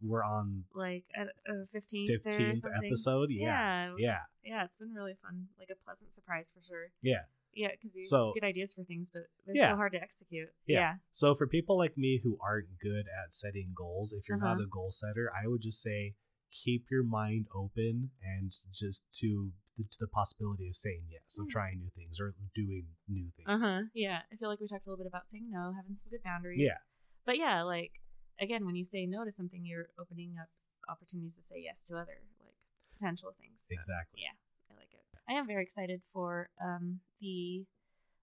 [0.00, 3.30] we're on like a fifteenth, fifteenth episode.
[3.30, 4.64] Yeah, yeah, yeah, yeah.
[4.64, 6.88] It's been really fun, like a pleasant surprise for sure.
[7.02, 7.22] yeah.
[7.54, 9.72] Yeah, because you So- get ideas for things, but they're Yeah.
[9.72, 10.50] so hard to execute.
[10.66, 10.78] Yeah.
[10.80, 14.56] Yeah, So for people like me who aren't good at setting goals, if you're not
[14.58, 14.64] Uh-huh.
[14.64, 16.14] a goal setter, I would just say
[16.50, 21.46] keep your mind open and just to the, to the possibility of saying yes, of
[21.46, 21.50] Mm.
[21.50, 23.46] trying new things or doing new things.
[23.48, 23.80] uh huh.
[23.94, 26.22] Yeah, I feel like we talked a little bit about saying no, having some good
[26.22, 26.60] boundaries.
[26.60, 26.78] Yeah.
[27.24, 27.92] but yeah, like
[28.40, 30.48] again, when you say no to something, you're opening up
[30.88, 32.54] opportunities to say yes to other like
[32.96, 33.60] potential things.
[33.68, 34.20] So, Exactly.
[34.22, 34.34] Yeah,
[34.70, 35.04] I like it.
[35.28, 37.66] I am very excited for um the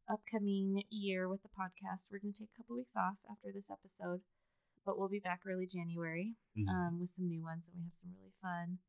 [0.09, 2.11] upcoming year with the podcast.
[2.11, 4.21] We're going to take a couple weeks off after this episode,
[4.85, 6.69] but we'll be back early January Mhm.
[6.69, 8.79] um, with some new ones, and we have some really fun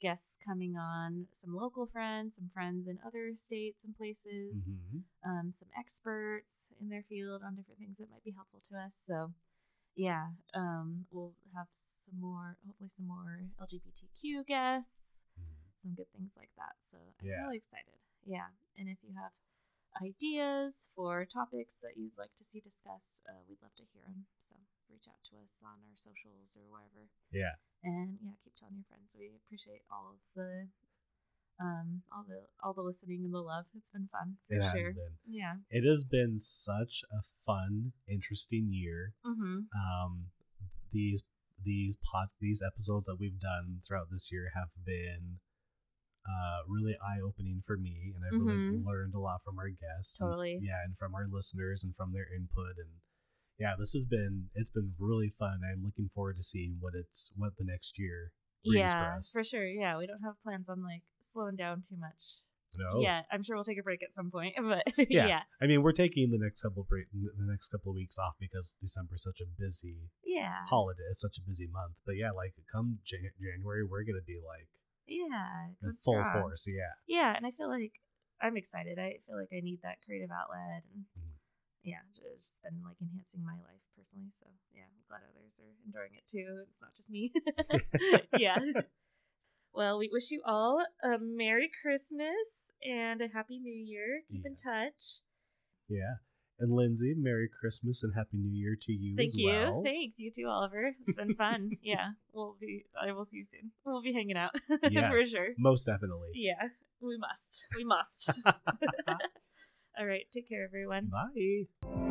[0.00, 1.28] guests coming on.
[1.32, 5.04] Some local friends, some friends in other states and places, Mhm.
[5.24, 8.94] um, some experts in their field on different things that might be helpful to us.
[8.96, 9.34] So.
[9.94, 15.56] Yeah, um, we'll have some more, hopefully, some more LGBTQ guests, Mhm.
[15.76, 16.76] some good things like that.
[16.80, 17.42] So I'm Yeah.
[17.42, 17.98] really excited.
[18.24, 18.48] Yeah.
[18.74, 19.34] And if you have
[20.00, 24.26] ideas for topics that you'd like to see discussed, uh, we'd love to hear them.
[24.38, 24.54] So
[24.92, 27.08] reach out to us on our socials or wherever.
[27.32, 27.56] Yeah.
[27.82, 29.16] And yeah, keep telling your friends.
[29.18, 30.68] We appreciate all of the
[31.60, 33.66] um all the all the listening and the love.
[33.74, 35.16] It's been fun for It has been.
[35.26, 35.54] Yeah.
[35.70, 39.14] It has been such a fun, interesting year.
[39.24, 39.66] Mm-hmm.
[39.72, 40.28] Um,
[40.92, 41.22] these
[41.64, 45.38] these pod these episodes that we've done throughout this year have been
[46.26, 48.84] uh really eye opening for me, and I've really Mhm.
[48.86, 50.20] learned a lot from our guests.
[50.20, 50.58] and- Totally.
[50.62, 53.00] yeah, and from our listeners and from their input and.
[53.58, 55.60] Yeah, this has been it's been really fun.
[55.70, 58.32] I'm looking forward to seeing what it's what the next year
[58.64, 59.30] brings Yeah, for us.
[59.32, 59.66] for sure.
[59.66, 62.22] Yeah, we don't have plans on like slowing down too much.
[62.76, 65.26] no, Yeah, I'm sure we'll take a break at some point, but Yeah.
[65.26, 65.42] yeah.
[65.60, 68.76] I mean, we're taking the next couple break the next couple of weeks off because
[68.80, 70.64] December's such a busy Yeah.
[70.68, 71.02] holiday.
[71.10, 71.94] It's such a busy month.
[72.06, 74.68] But yeah, like come Jan- January, we're gonna be like
[75.06, 75.68] Yeah.
[76.02, 76.32] full strong.
[76.40, 76.66] force.
[76.66, 78.00] Yeah, Yeah, and I feel like
[78.40, 78.98] I'm excited.
[78.98, 81.34] I feel like I need that creative outlet and Mhm.
[81.82, 84.30] Yeah, just been like enhancing my life personally.
[84.30, 86.62] So yeah, I'm glad others are enjoying it too.
[86.68, 87.32] It's not just me.
[88.38, 88.58] yeah.
[89.74, 94.22] Well, we wish you all a Merry Christmas and a Happy New Year.
[94.30, 95.20] Keep in touch.
[95.88, 96.14] yeah.
[96.60, 99.46] And Lindsay, Merry Christmas and Happy New Year to you Thank as you.
[99.48, 99.82] well.
[99.82, 100.18] Thanks.
[100.20, 100.94] You too, Oliver.
[101.06, 101.70] It's been fun.
[101.82, 102.10] yeah.
[102.32, 103.72] We'll be I will see you soon.
[103.84, 105.48] We'll be hanging out for sure.
[105.58, 106.28] Most definitely.
[106.34, 106.68] Yeah.
[107.00, 107.64] We must.
[107.76, 108.30] We must.
[109.98, 110.26] All right.
[110.32, 111.10] Take care everyone.
[111.10, 112.08] Bye.